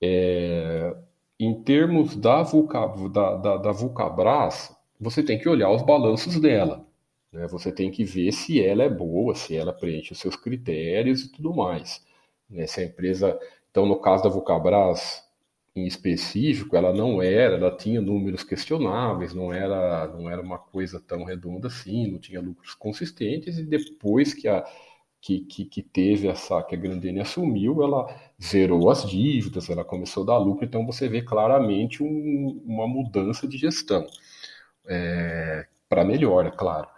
É, 0.00 0.96
em 1.40 1.62
termos 1.62 2.14
da, 2.16 2.42
Vulca, 2.42 2.86
da, 3.10 3.36
da, 3.36 3.56
da 3.56 3.72
Vulcabras, 3.72 4.76
você 5.00 5.22
tem 5.22 5.38
que 5.38 5.48
olhar 5.48 5.70
os 5.70 5.80
balanços 5.80 6.38
dela. 6.38 6.86
Né? 7.32 7.46
Você 7.48 7.72
tem 7.72 7.90
que 7.90 8.04
ver 8.04 8.30
se 8.32 8.62
ela 8.62 8.82
é 8.82 8.90
boa, 8.90 9.34
se 9.34 9.56
ela 9.56 9.72
preenche 9.72 10.12
os 10.12 10.18
seus 10.18 10.36
critérios 10.36 11.22
e 11.22 11.32
tudo 11.32 11.54
mais. 11.54 12.04
Né? 12.48 12.66
Se 12.66 12.80
a 12.80 12.84
empresa. 12.84 13.38
Então, 13.70 13.86
no 13.86 13.96
caso 14.00 14.24
da 14.24 14.28
Vulcabras, 14.28 15.24
em 15.74 15.86
específico, 15.86 16.76
ela 16.76 16.92
não 16.92 17.22
era, 17.22 17.56
ela 17.56 17.74
tinha 17.74 18.02
números 18.02 18.44
questionáveis, 18.44 19.32
não 19.32 19.50
era, 19.50 20.08
não 20.08 20.28
era 20.28 20.42
uma 20.42 20.58
coisa 20.58 21.00
tão 21.00 21.24
redonda 21.24 21.68
assim, 21.68 22.10
não 22.10 22.18
tinha 22.18 22.40
lucros 22.40 22.74
consistentes, 22.74 23.56
e 23.56 23.62
depois 23.62 24.34
que 24.34 24.48
a, 24.48 24.64
que, 25.20 25.40
que, 25.40 25.64
que, 25.64 25.82
teve 25.82 26.28
essa, 26.28 26.62
que 26.62 26.74
a 26.74 26.78
Grandene 26.78 27.20
assumiu, 27.20 27.82
ela 27.82 28.12
zerou 28.42 28.90
as 28.90 29.08
dívidas, 29.08 29.68
ela 29.68 29.84
começou 29.84 30.22
a 30.22 30.26
dar 30.26 30.38
lucro, 30.38 30.64
então 30.64 30.86
você 30.86 31.08
vê 31.08 31.22
claramente 31.22 32.02
um, 32.02 32.62
uma 32.64 32.86
mudança 32.88 33.46
de 33.46 33.58
gestão, 33.58 34.06
é, 34.86 35.66
para 35.88 36.04
melhor, 36.04 36.46
é 36.46 36.50
claro. 36.50 36.88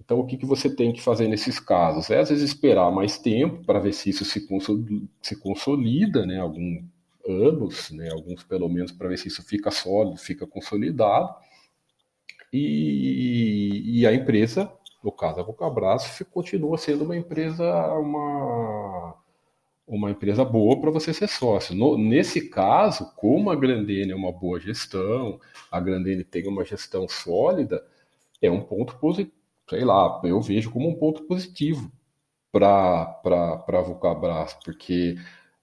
Então, 0.00 0.18
o 0.18 0.26
que, 0.26 0.36
que 0.36 0.46
você 0.46 0.68
tem 0.74 0.92
que 0.92 1.00
fazer 1.00 1.28
nesses 1.28 1.60
casos? 1.60 2.10
É, 2.10 2.20
às 2.20 2.28
vezes, 2.28 2.50
esperar 2.50 2.90
mais 2.90 3.18
tempo 3.18 3.64
para 3.64 3.78
ver 3.78 3.92
se 3.92 4.10
isso 4.10 4.24
se 4.24 4.46
consolida, 4.46 5.06
se 5.22 5.36
consolida 5.36 6.26
né, 6.26 6.40
alguns 6.40 6.84
anos, 7.28 7.90
né, 7.92 8.10
alguns 8.10 8.42
pelo 8.42 8.68
menos, 8.68 8.92
para 8.92 9.08
ver 9.08 9.18
se 9.18 9.28
isso 9.28 9.42
fica 9.44 9.70
sólido, 9.70 10.16
fica 10.18 10.46
consolidado, 10.46 11.34
e, 12.52 14.00
e 14.00 14.06
a 14.06 14.12
empresa 14.12 14.70
no 15.02 15.10
caso 15.10 15.40
a 15.40 15.42
Vulcabras, 15.42 16.22
continua 16.30 16.78
sendo 16.78 17.04
uma 17.04 17.16
empresa 17.16 17.64
uma 17.94 19.14
uma 19.96 20.10
empresa 20.10 20.44
boa 20.44 20.80
para 20.80 20.90
você 20.90 21.12
ser 21.12 21.28
sócio. 21.28 21.74
No, 21.74 21.98
nesse 21.98 22.48
caso, 22.48 23.12
como 23.14 23.50
a 23.50 23.56
Grandene 23.56 24.12
é 24.12 24.16
uma 24.16 24.32
boa 24.32 24.58
gestão, 24.58 25.38
a 25.70 25.78
Grandene 25.78 26.24
tem 26.24 26.48
uma 26.48 26.64
gestão 26.64 27.06
sólida, 27.06 27.84
é 28.40 28.50
um 28.50 28.62
ponto 28.62 28.96
positivo, 28.98 29.36
sei 29.68 29.84
lá, 29.84 30.20
eu 30.24 30.40
vejo 30.40 30.70
como 30.70 30.88
um 30.88 30.94
ponto 30.94 31.24
positivo 31.24 31.92
para 32.50 33.20
a 33.24 33.82
Vulcabras, 33.82 34.54
porque 34.64 35.16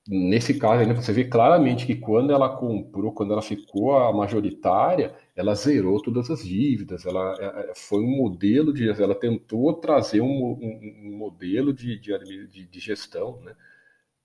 nesse 0.08 0.58
caso 0.60 0.82
ainda 0.82 0.94
você 0.94 1.12
vê 1.12 1.26
claramente 1.26 1.86
que 1.86 1.96
quando 1.96 2.32
ela 2.32 2.50
comprou, 2.56 3.12
quando 3.12 3.34
ela 3.34 3.42
ficou 3.42 3.98
a 3.98 4.14
majoritária, 4.14 5.14
ela 5.36 5.56
zerou 5.56 6.02
todas 6.02 6.30
as 6.30 6.44
dívidas, 6.44 7.06
ela 7.06 7.36
é, 7.40 7.72
é, 7.72 7.74
foi 7.76 8.02
um 8.04 8.16
modelo 8.16 8.74
de, 8.74 8.90
ela 8.90 9.16
tentou 9.16 9.74
trazer 9.74 10.22
um, 10.22 10.28
um, 10.28 11.12
um 11.12 11.18
modelo 11.18 11.74
de, 11.74 12.00
de, 12.00 12.68
de, 12.68 12.80
gestão, 12.80 13.40
né? 13.42 13.56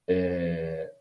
É, 0.06 0.92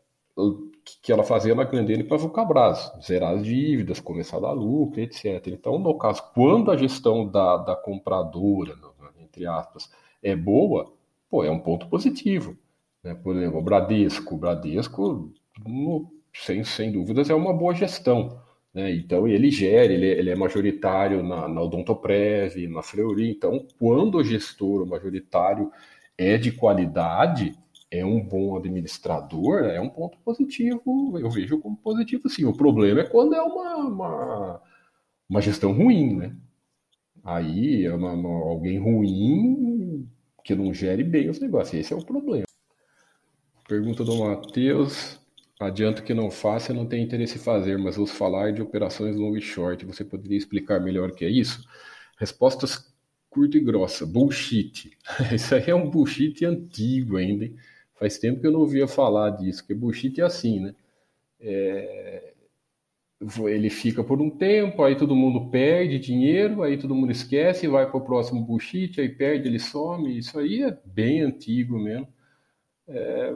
que 1.02 1.12
ela 1.12 1.22
fazia 1.22 1.54
na 1.54 1.64
Grandene 1.64 2.04
para 2.04 2.16
Vulcabras, 2.16 2.92
zerar 3.02 3.34
as 3.34 3.44
dívidas, 3.44 4.00
começar 4.00 4.38
a 4.38 4.40
dar 4.40 4.52
lucro, 4.52 5.00
etc. 5.00 5.46
Então, 5.46 5.78
no 5.78 5.96
caso, 5.96 6.22
quando 6.34 6.70
a 6.70 6.76
gestão 6.76 7.26
da, 7.26 7.56
da 7.58 7.76
compradora, 7.76 8.74
entre 9.20 9.46
aspas, 9.46 9.90
é 10.22 10.34
boa, 10.34 10.92
pô, 11.30 11.44
é 11.44 11.50
um 11.50 11.60
ponto 11.60 11.86
positivo. 11.88 12.56
Né? 13.02 13.14
Por 13.14 13.36
exemplo, 13.36 13.58
o 13.58 13.62
Bradesco. 13.62 14.34
O 14.34 14.38
Bradesco, 14.38 15.32
no, 15.66 16.10
sem, 16.32 16.64
sem 16.64 16.90
dúvidas, 16.90 17.30
é 17.30 17.34
uma 17.34 17.52
boa 17.52 17.74
gestão. 17.74 18.40
Né? 18.72 18.94
Então, 18.94 19.28
ele 19.28 19.50
gera, 19.50 19.92
ele, 19.92 20.06
ele 20.06 20.30
é 20.30 20.36
majoritário 20.36 21.22
na, 21.22 21.48
na 21.48 21.60
Odontoprev, 21.60 22.66
na 22.68 22.82
Fleury. 22.82 23.30
Então, 23.30 23.66
quando 23.78 24.18
o 24.18 24.24
gestor, 24.24 24.82
o 24.82 24.86
majoritário, 24.86 25.70
é 26.16 26.38
de 26.38 26.52
qualidade, 26.52 27.54
é 27.98 28.04
um 28.04 28.20
bom 28.20 28.56
administrador, 28.56 29.64
é 29.64 29.80
um 29.80 29.88
ponto 29.88 30.18
positivo, 30.18 31.18
eu 31.18 31.30
vejo 31.30 31.60
como 31.60 31.76
positivo 31.76 32.28
sim. 32.28 32.44
O 32.44 32.56
problema 32.56 33.00
é 33.00 33.04
quando 33.04 33.34
é 33.34 33.42
uma, 33.42 33.76
uma, 33.76 34.62
uma 35.28 35.40
gestão 35.40 35.72
ruim, 35.72 36.16
né? 36.16 36.36
Aí 37.22 37.84
é 37.84 37.94
uma, 37.94 38.12
uma, 38.12 38.50
alguém 38.50 38.78
ruim 38.78 40.08
que 40.42 40.54
não 40.54 40.74
gere 40.74 41.04
bem 41.04 41.30
os 41.30 41.40
negócios. 41.40 41.78
Esse 41.80 41.92
é 41.92 41.96
o 41.96 42.04
problema. 42.04 42.44
Pergunta 43.68 44.04
do 44.04 44.18
Matheus. 44.18 45.18
Adianto 45.60 46.02
que 46.02 46.12
não 46.12 46.30
faça, 46.30 46.74
não 46.74 46.84
tem 46.84 47.02
interesse 47.02 47.36
em 47.36 47.40
fazer, 47.40 47.78
mas 47.78 47.96
ouço 47.96 48.14
falar 48.14 48.52
de 48.52 48.60
operações 48.60 49.16
long 49.16 49.36
e 49.36 49.40
short. 49.40 49.86
Você 49.86 50.04
poderia 50.04 50.36
explicar 50.36 50.80
melhor 50.80 51.10
o 51.10 51.14
que 51.14 51.24
é 51.24 51.30
isso? 51.30 51.64
Respostas 52.18 52.92
curta 53.30 53.56
e 53.56 53.60
grossa. 53.60 54.04
Bullshit. 54.04 54.90
Isso 55.32 55.54
aí 55.54 55.64
é 55.68 55.74
um 55.74 55.88
bullshit 55.88 56.44
antigo 56.44 57.16
ainda. 57.16 57.44
Hein? 57.44 57.56
Faz 57.94 58.18
tempo 58.18 58.40
que 58.40 58.46
eu 58.46 58.52
não 58.52 58.60
ouvia 58.60 58.88
falar 58.88 59.30
disso, 59.30 59.60
porque 59.60 59.74
bullshit 59.74 60.20
é 60.20 60.24
assim, 60.24 60.60
né? 60.60 60.74
É... 61.40 62.32
Ele 63.46 63.70
fica 63.70 64.04
por 64.04 64.20
um 64.20 64.28
tempo, 64.28 64.82
aí 64.82 64.96
todo 64.96 65.16
mundo 65.16 65.48
perde 65.48 65.98
dinheiro, 65.98 66.62
aí 66.62 66.76
todo 66.76 66.94
mundo 66.94 67.12
esquece, 67.12 67.68
vai 67.68 67.88
para 67.88 67.96
o 67.96 68.04
próximo 68.04 68.44
bullshit, 68.44 69.00
aí 69.00 69.08
perde, 69.08 69.48
ele 69.48 69.58
some. 69.58 70.18
Isso 70.18 70.38
aí 70.38 70.62
é 70.62 70.76
bem 70.84 71.20
antigo 71.22 71.78
mesmo. 71.78 72.08
É... 72.86 73.34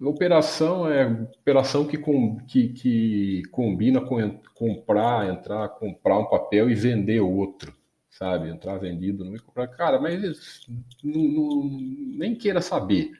Operação 0.00 0.90
é 0.90 1.06
operação 1.06 1.86
que, 1.86 1.96
com, 1.96 2.38
que, 2.46 2.70
que 2.70 3.42
combina 3.52 4.00
com 4.00 4.40
comprar, 4.54 5.28
entrar, 5.30 5.68
comprar 5.68 6.18
um 6.18 6.24
papel 6.24 6.68
e 6.68 6.74
vender 6.74 7.20
outro, 7.20 7.72
sabe? 8.10 8.48
Entrar 8.48 8.78
vendido, 8.78 9.24
não 9.24 9.38
comprar. 9.38 9.68
Cara, 9.68 10.00
mas 10.00 10.66
não, 11.04 11.22
não, 11.22 11.78
nem 12.16 12.34
queira 12.34 12.60
saber 12.60 13.12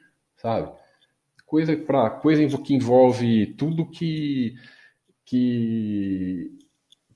sabe? 0.43 0.73
Coisa 1.47 1.77
para 1.77 2.11
coisa 2.11 2.59
que 2.59 2.75
envolve 2.75 3.55
tudo 3.55 3.89
que 3.89 4.55
que 5.25 6.51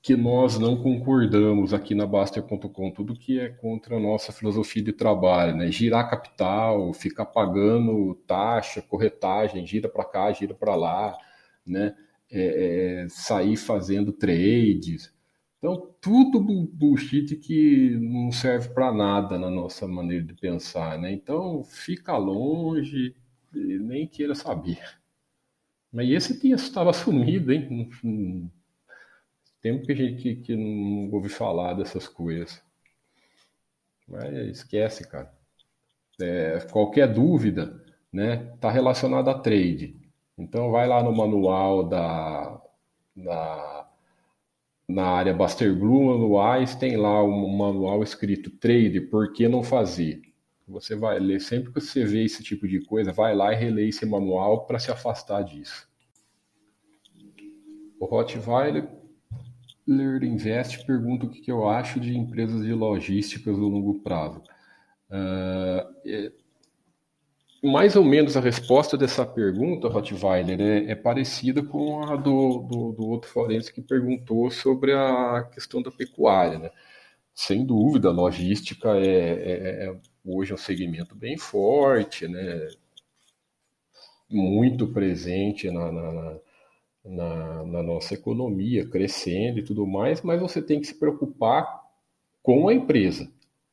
que 0.03 0.17
nós 0.17 0.57
não 0.57 0.81
concordamos 0.81 1.75
aqui 1.75 1.93
na 1.93 2.07
Baster.com, 2.07 2.93
tudo 2.93 3.19
que 3.19 3.41
é 3.41 3.49
contra 3.49 3.97
a 3.97 4.01
nossa 4.01 4.33
filosofia 4.33 4.81
de 4.81 4.93
trabalho, 4.93 5.57
né? 5.57 5.69
Girar 5.73 6.09
capital, 6.09 6.93
ficar 6.95 7.27
pagando 7.27 8.15
taxa, 8.25 8.81
corretagem, 8.81 9.67
gira 9.67 9.89
para 9.89 10.05
cá, 10.05 10.31
gira 10.33 10.55
para 10.55 10.77
lá, 10.77 11.19
né? 11.67 11.97
É, 12.31 13.03
é, 13.05 13.09
sair 13.09 13.57
fazendo 13.57 14.13
trades. 14.13 15.13
Então, 15.67 15.97
tudo 16.01 16.39
bullshit 16.41 17.35
que 17.35 17.99
não 17.99 18.31
serve 18.31 18.69
para 18.69 18.93
nada 18.93 19.37
na 19.37 19.51
nossa 19.51 19.85
maneira 19.89 20.25
de 20.25 20.33
pensar, 20.33 20.97
né? 20.97 21.11
Então, 21.11 21.65
fica 21.65 22.17
longe, 22.17 23.17
nem 23.53 24.07
queira 24.07 24.33
saber. 24.37 24.79
Mas 25.93 26.09
esse 26.09 26.39
tinha, 26.39 26.55
estava 26.55 26.93
sumido, 26.93 27.53
hein? 27.53 28.49
Tempo 29.61 29.85
que 29.85 29.91
a 29.91 29.97
gente 29.97 30.23
que, 30.23 30.37
que 30.37 30.55
não 30.55 31.11
ouve 31.11 31.29
falar 31.29 31.75
dessas 31.75 32.07
coisas. 32.07 32.63
Mas 34.07 34.33
esquece, 34.47 35.09
cara. 35.09 35.35
É, 36.21 36.61
qualquer 36.71 37.13
dúvida, 37.13 37.85
né, 38.13 38.53
está 38.55 38.71
relacionada 38.71 39.33
a 39.33 39.39
trade. 39.41 39.97
Então 40.39 40.71
vai 40.71 40.87
lá 40.87 41.03
no 41.03 41.11
manual 41.11 41.89
da, 41.89 42.63
da 43.17 43.76
na 44.89 45.05
área 45.05 45.35
Buster 45.35 45.75
Blue, 45.75 46.07
manuais, 46.07 46.75
tem 46.75 46.97
lá 46.97 47.23
um 47.23 47.57
manual 47.57 48.03
escrito 48.03 48.51
trade, 48.51 49.01
por 49.01 49.33
que 49.33 49.49
não 49.49 49.63
fazer? 49.63 50.23
Você 50.69 50.97
vai 50.97 51.19
ler, 51.19 51.41
sempre 51.41 51.73
que 51.73 51.81
você 51.81 52.05
vê 52.05 52.25
esse 52.25 52.43
tipo 52.43 52.67
de 52.67 52.85
coisa, 52.85 53.13
vai 53.13 53.35
lá 53.35 53.53
e 53.53 53.57
relê 53.57 53.89
esse 53.89 54.05
manual 54.05 54.67
para 54.67 54.79
se 54.79 54.91
afastar 54.91 55.43
disso. 55.43 55.89
O 57.99 58.05
Rottweiler 58.05 58.89
Invest 59.89 60.85
pergunta 60.85 61.27
o 61.27 61.31
que 61.31 61.51
eu 61.51 61.69
acho 61.69 62.01
de 62.01 62.17
empresas 62.17 62.65
de 62.65 62.73
logísticas 62.73 63.57
no 63.57 63.69
longo 63.69 64.01
prazo. 64.01 64.43
Uh, 65.09 66.33
mais 67.67 67.97
ou 67.97 68.05
menos 68.05 68.37
a 68.37 68.41
resposta 68.41 68.97
dessa 68.97 69.27
pergunta, 69.27 69.89
Rottweiler, 69.89 70.61
é, 70.61 70.93
é 70.93 70.95
parecida 70.95 71.63
com 71.63 72.03
a 72.03 72.17
do, 72.17 72.61
do, 72.61 72.93
do, 72.93 73.09
outro 73.09 73.29
forense 73.31 73.73
que 73.73 73.83
perguntou 73.83 74.51
sobre 74.51 74.93
a 74.93 75.49
questão 75.53 75.83
da 75.83 75.91
pecuária. 75.91 76.59
Né? 76.59 76.71
Sem 77.35 77.67
dúvida, 77.67 78.09
a 78.09 78.13
logística 78.13 78.97
é, 78.97 79.07
é, 79.07 79.87
é 79.87 79.97
hoje 80.25 80.53
é 80.53 80.55
um 80.55 80.59
segmento 80.59 81.15
bem 81.15 81.37
forte, 81.37 82.29
né? 82.29 82.69
muito 84.29 84.89
presente 84.89 85.71
na, 85.71 85.93
na, 85.93 86.39
na, 87.05 87.65
na, 87.65 87.83
nossa 87.83 88.15
economia, 88.15 88.89
crescendo 88.89 89.59
e 89.59 89.65
tudo 89.65 89.87
mais, 89.87 90.23
mas 90.23 90.41
você 90.41 90.61
tem 90.61 90.81
que 90.81 90.87
se 90.87 90.95
preocupar 90.95 91.83
com 92.43 92.69
a 92.69 92.75
empresa. 92.75 93.31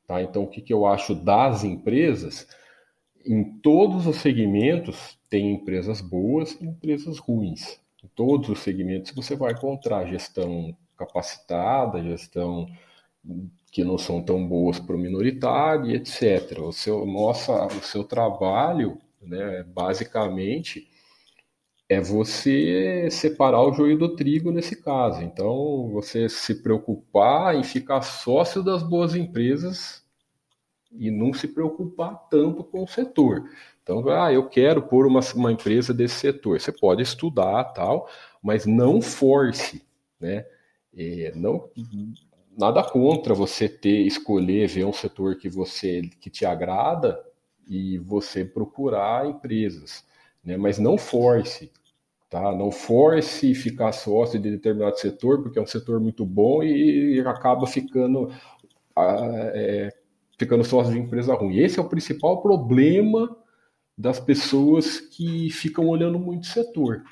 Tá? 0.07 0.21
Então, 0.21 0.43
o 0.43 0.47
que, 0.47 0.61
que 0.61 0.73
eu 0.73 0.85
acho 0.85 1.15
das 1.15 1.63
empresas? 1.63 2.47
Em 3.25 3.43
todos 3.59 4.05
os 4.05 4.17
segmentos, 4.17 5.17
tem 5.29 5.53
empresas 5.53 6.01
boas 6.01 6.59
e 6.59 6.65
empresas 6.65 7.17
ruins. 7.17 7.79
Em 8.03 8.07
todos 8.13 8.49
os 8.49 8.59
segmentos 8.59 9.13
você 9.13 9.35
vai 9.35 9.53
encontrar 9.53 10.05
gestão 10.07 10.75
capacitada, 10.97 12.03
gestão 12.03 12.67
que 13.71 13.83
não 13.83 13.97
são 13.97 14.21
tão 14.21 14.45
boas 14.45 14.79
para 14.79 14.95
o 14.95 14.99
minoritário, 14.99 15.91
etc. 15.91 16.59
O 16.59 16.71
seu, 16.71 17.05
nossa, 17.05 17.65
o 17.65 17.81
seu 17.81 18.03
trabalho, 18.03 18.99
né, 19.21 19.63
basicamente, 19.63 20.87
é 21.89 22.01
você 22.01 23.07
separar 23.09 23.61
o 23.61 23.73
joio 23.73 23.97
do 23.97 24.15
trigo 24.15 24.51
nesse 24.51 24.81
caso. 24.81 25.21
Então, 25.23 25.89
você 25.91 26.27
se 26.27 26.61
preocupar 26.61 27.55
em 27.55 27.63
ficar 27.63 28.01
sócio 28.01 28.61
das 28.61 28.83
boas 28.83 29.15
empresas 29.15 30.02
e 30.95 31.09
não 31.11 31.33
se 31.33 31.47
preocupar 31.47 32.27
tanto 32.29 32.63
com 32.63 32.83
o 32.83 32.87
setor. 32.87 33.49
Então, 33.81 34.07
ah, 34.09 34.31
eu 34.31 34.47
quero 34.47 34.81
pôr 34.83 35.05
uma, 35.05 35.19
uma 35.35 35.51
empresa 35.51 35.93
desse 35.93 36.15
setor. 36.15 36.59
Você 36.59 36.71
pode 36.71 37.01
estudar 37.01 37.65
tal, 37.65 38.09
mas 38.41 38.65
não 38.65 39.01
force, 39.01 39.81
né? 40.19 40.45
É, 40.95 41.33
não 41.35 41.69
nada 42.57 42.83
contra 42.83 43.33
você 43.33 43.67
ter 43.67 44.05
escolher 44.05 44.67
ver 44.67 44.85
um 44.85 44.93
setor 44.93 45.35
que 45.37 45.49
você 45.49 46.03
que 46.21 46.29
te 46.29 46.45
agrada 46.45 47.19
e 47.67 47.97
você 47.97 48.45
procurar 48.45 49.27
empresas, 49.27 50.05
né? 50.43 50.55
Mas 50.55 50.77
não 50.77 50.97
force, 50.97 51.71
tá? 52.29 52.51
Não 52.55 52.71
force 52.71 53.55
ficar 53.55 53.91
sócio 53.91 54.39
de 54.39 54.51
determinado 54.51 54.97
setor 54.97 55.41
porque 55.41 55.59
é 55.59 55.61
um 55.61 55.67
setor 55.67 55.99
muito 55.99 56.25
bom 56.25 56.63
e, 56.63 57.15
e 57.15 57.19
acaba 57.21 57.65
ficando 57.65 58.31
é, 58.95 59.93
ficando 60.43 60.63
sócio 60.63 60.93
de 60.93 60.99
empresa 60.99 61.33
ruim. 61.33 61.57
Esse 61.57 61.79
é 61.79 61.81
o 61.81 61.89
principal 61.89 62.41
problema 62.41 63.35
das 63.97 64.19
pessoas 64.19 64.99
que 64.99 65.49
ficam 65.49 65.87
olhando 65.87 66.19
muito 66.19 66.47
setor 66.47 67.03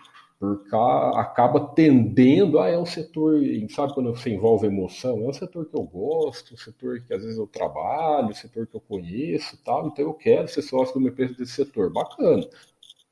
porque 0.41 0.75
acaba 0.75 1.59
tendendo, 1.75 2.59
ah, 2.59 2.67
é 2.67 2.75
um 2.75 2.85
setor, 2.85 3.39
sabe 3.69 3.93
quando 3.93 4.09
você 4.09 4.31
envolve 4.31 4.65
emoção? 4.65 5.23
É 5.23 5.29
um 5.29 5.33
setor 5.33 5.67
que 5.67 5.77
eu 5.77 5.83
gosto, 5.83 6.55
um 6.55 6.57
setor 6.57 6.99
que 6.99 7.13
às 7.13 7.21
vezes 7.21 7.37
eu 7.37 7.45
trabalho, 7.45 8.29
um 8.29 8.33
setor 8.33 8.65
que 8.65 8.75
eu 8.75 8.81
conheço 8.81 9.55
tal, 9.63 9.85
então 9.85 10.03
eu 10.03 10.15
quero 10.15 10.47
ser 10.47 10.63
sócio 10.63 10.93
de 10.93 10.99
uma 10.99 11.09
empresa 11.09 11.35
desse 11.35 11.51
setor. 11.51 11.93
Bacana, 11.93 12.43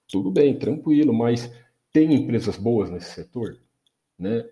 tudo 0.08 0.32
bem, 0.32 0.58
tranquilo, 0.58 1.14
mas 1.14 1.54
tem 1.94 2.16
empresas 2.16 2.58
boas 2.58 2.90
nesse 2.90 3.12
setor? 3.12 3.60
Né? 4.18 4.50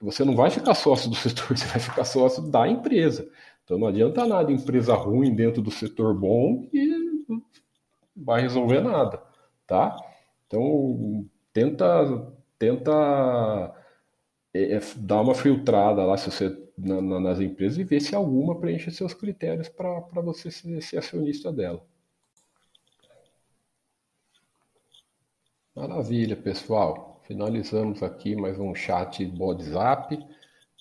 Você 0.00 0.24
não 0.24 0.34
vai 0.34 0.50
ficar 0.50 0.74
sócio 0.74 1.08
do 1.08 1.14
setor, 1.14 1.54
você 1.56 1.66
vai 1.66 1.78
ficar 1.78 2.04
sócio 2.04 2.42
da 2.50 2.66
empresa. 2.66 3.30
Então 3.68 3.76
não 3.76 3.86
adianta 3.86 4.26
nada 4.26 4.50
empresa 4.50 4.94
ruim 4.94 5.34
dentro 5.34 5.60
do 5.60 5.70
setor 5.70 6.14
bom 6.14 6.66
e 6.72 6.88
vai 8.16 8.40
resolver 8.40 8.80
nada, 8.80 9.22
tá? 9.66 9.94
Então 10.46 11.28
tenta 11.52 12.32
tenta 12.58 13.74
é, 14.54 14.76
é, 14.76 14.80
dar 14.96 15.20
uma 15.20 15.34
filtrada 15.34 16.02
lá 16.02 16.16
se 16.16 16.30
você 16.30 16.58
na, 16.78 17.02
na, 17.02 17.20
nas 17.20 17.40
empresas 17.40 17.76
e 17.76 17.84
ver 17.84 18.00
se 18.00 18.14
alguma 18.14 18.58
preenche 18.58 18.90
seus 18.90 19.12
critérios 19.12 19.68
para 19.68 20.00
você 20.22 20.50
ser, 20.50 20.80
ser, 20.80 20.96
acionista 20.96 21.52
dela. 21.52 21.84
Maravilha, 25.76 26.34
pessoal. 26.34 27.20
Finalizamos 27.24 28.02
aqui 28.02 28.34
mais 28.34 28.58
um 28.58 28.74
chat 28.74 29.30
WhatsApp. 29.38 30.18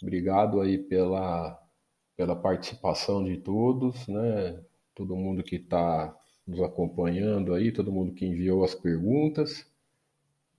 Obrigado 0.01 0.61
aí 0.61 0.77
pela, 0.77 1.66
pela 2.17 2.35
participação 2.35 3.23
de 3.23 3.37
todos, 3.37 4.07
né? 4.07 4.59
Todo 4.95 5.15
mundo 5.15 5.43
que 5.43 5.57
está 5.57 6.13
nos 6.45 6.61
acompanhando 6.61 7.53
aí, 7.53 7.71
todo 7.71 7.91
mundo 7.91 8.13
que 8.13 8.25
enviou 8.25 8.63
as 8.63 8.75
perguntas. 8.75 9.65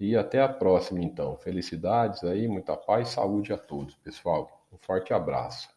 E 0.00 0.16
até 0.16 0.40
a 0.40 0.48
próxima, 0.48 1.02
então. 1.02 1.36
Felicidades 1.38 2.22
aí, 2.24 2.46
muita 2.48 2.76
paz 2.76 3.08
e 3.08 3.12
saúde 3.12 3.52
a 3.52 3.58
todos, 3.58 3.96
pessoal. 3.96 4.66
Um 4.72 4.78
forte 4.78 5.12
abraço. 5.12 5.68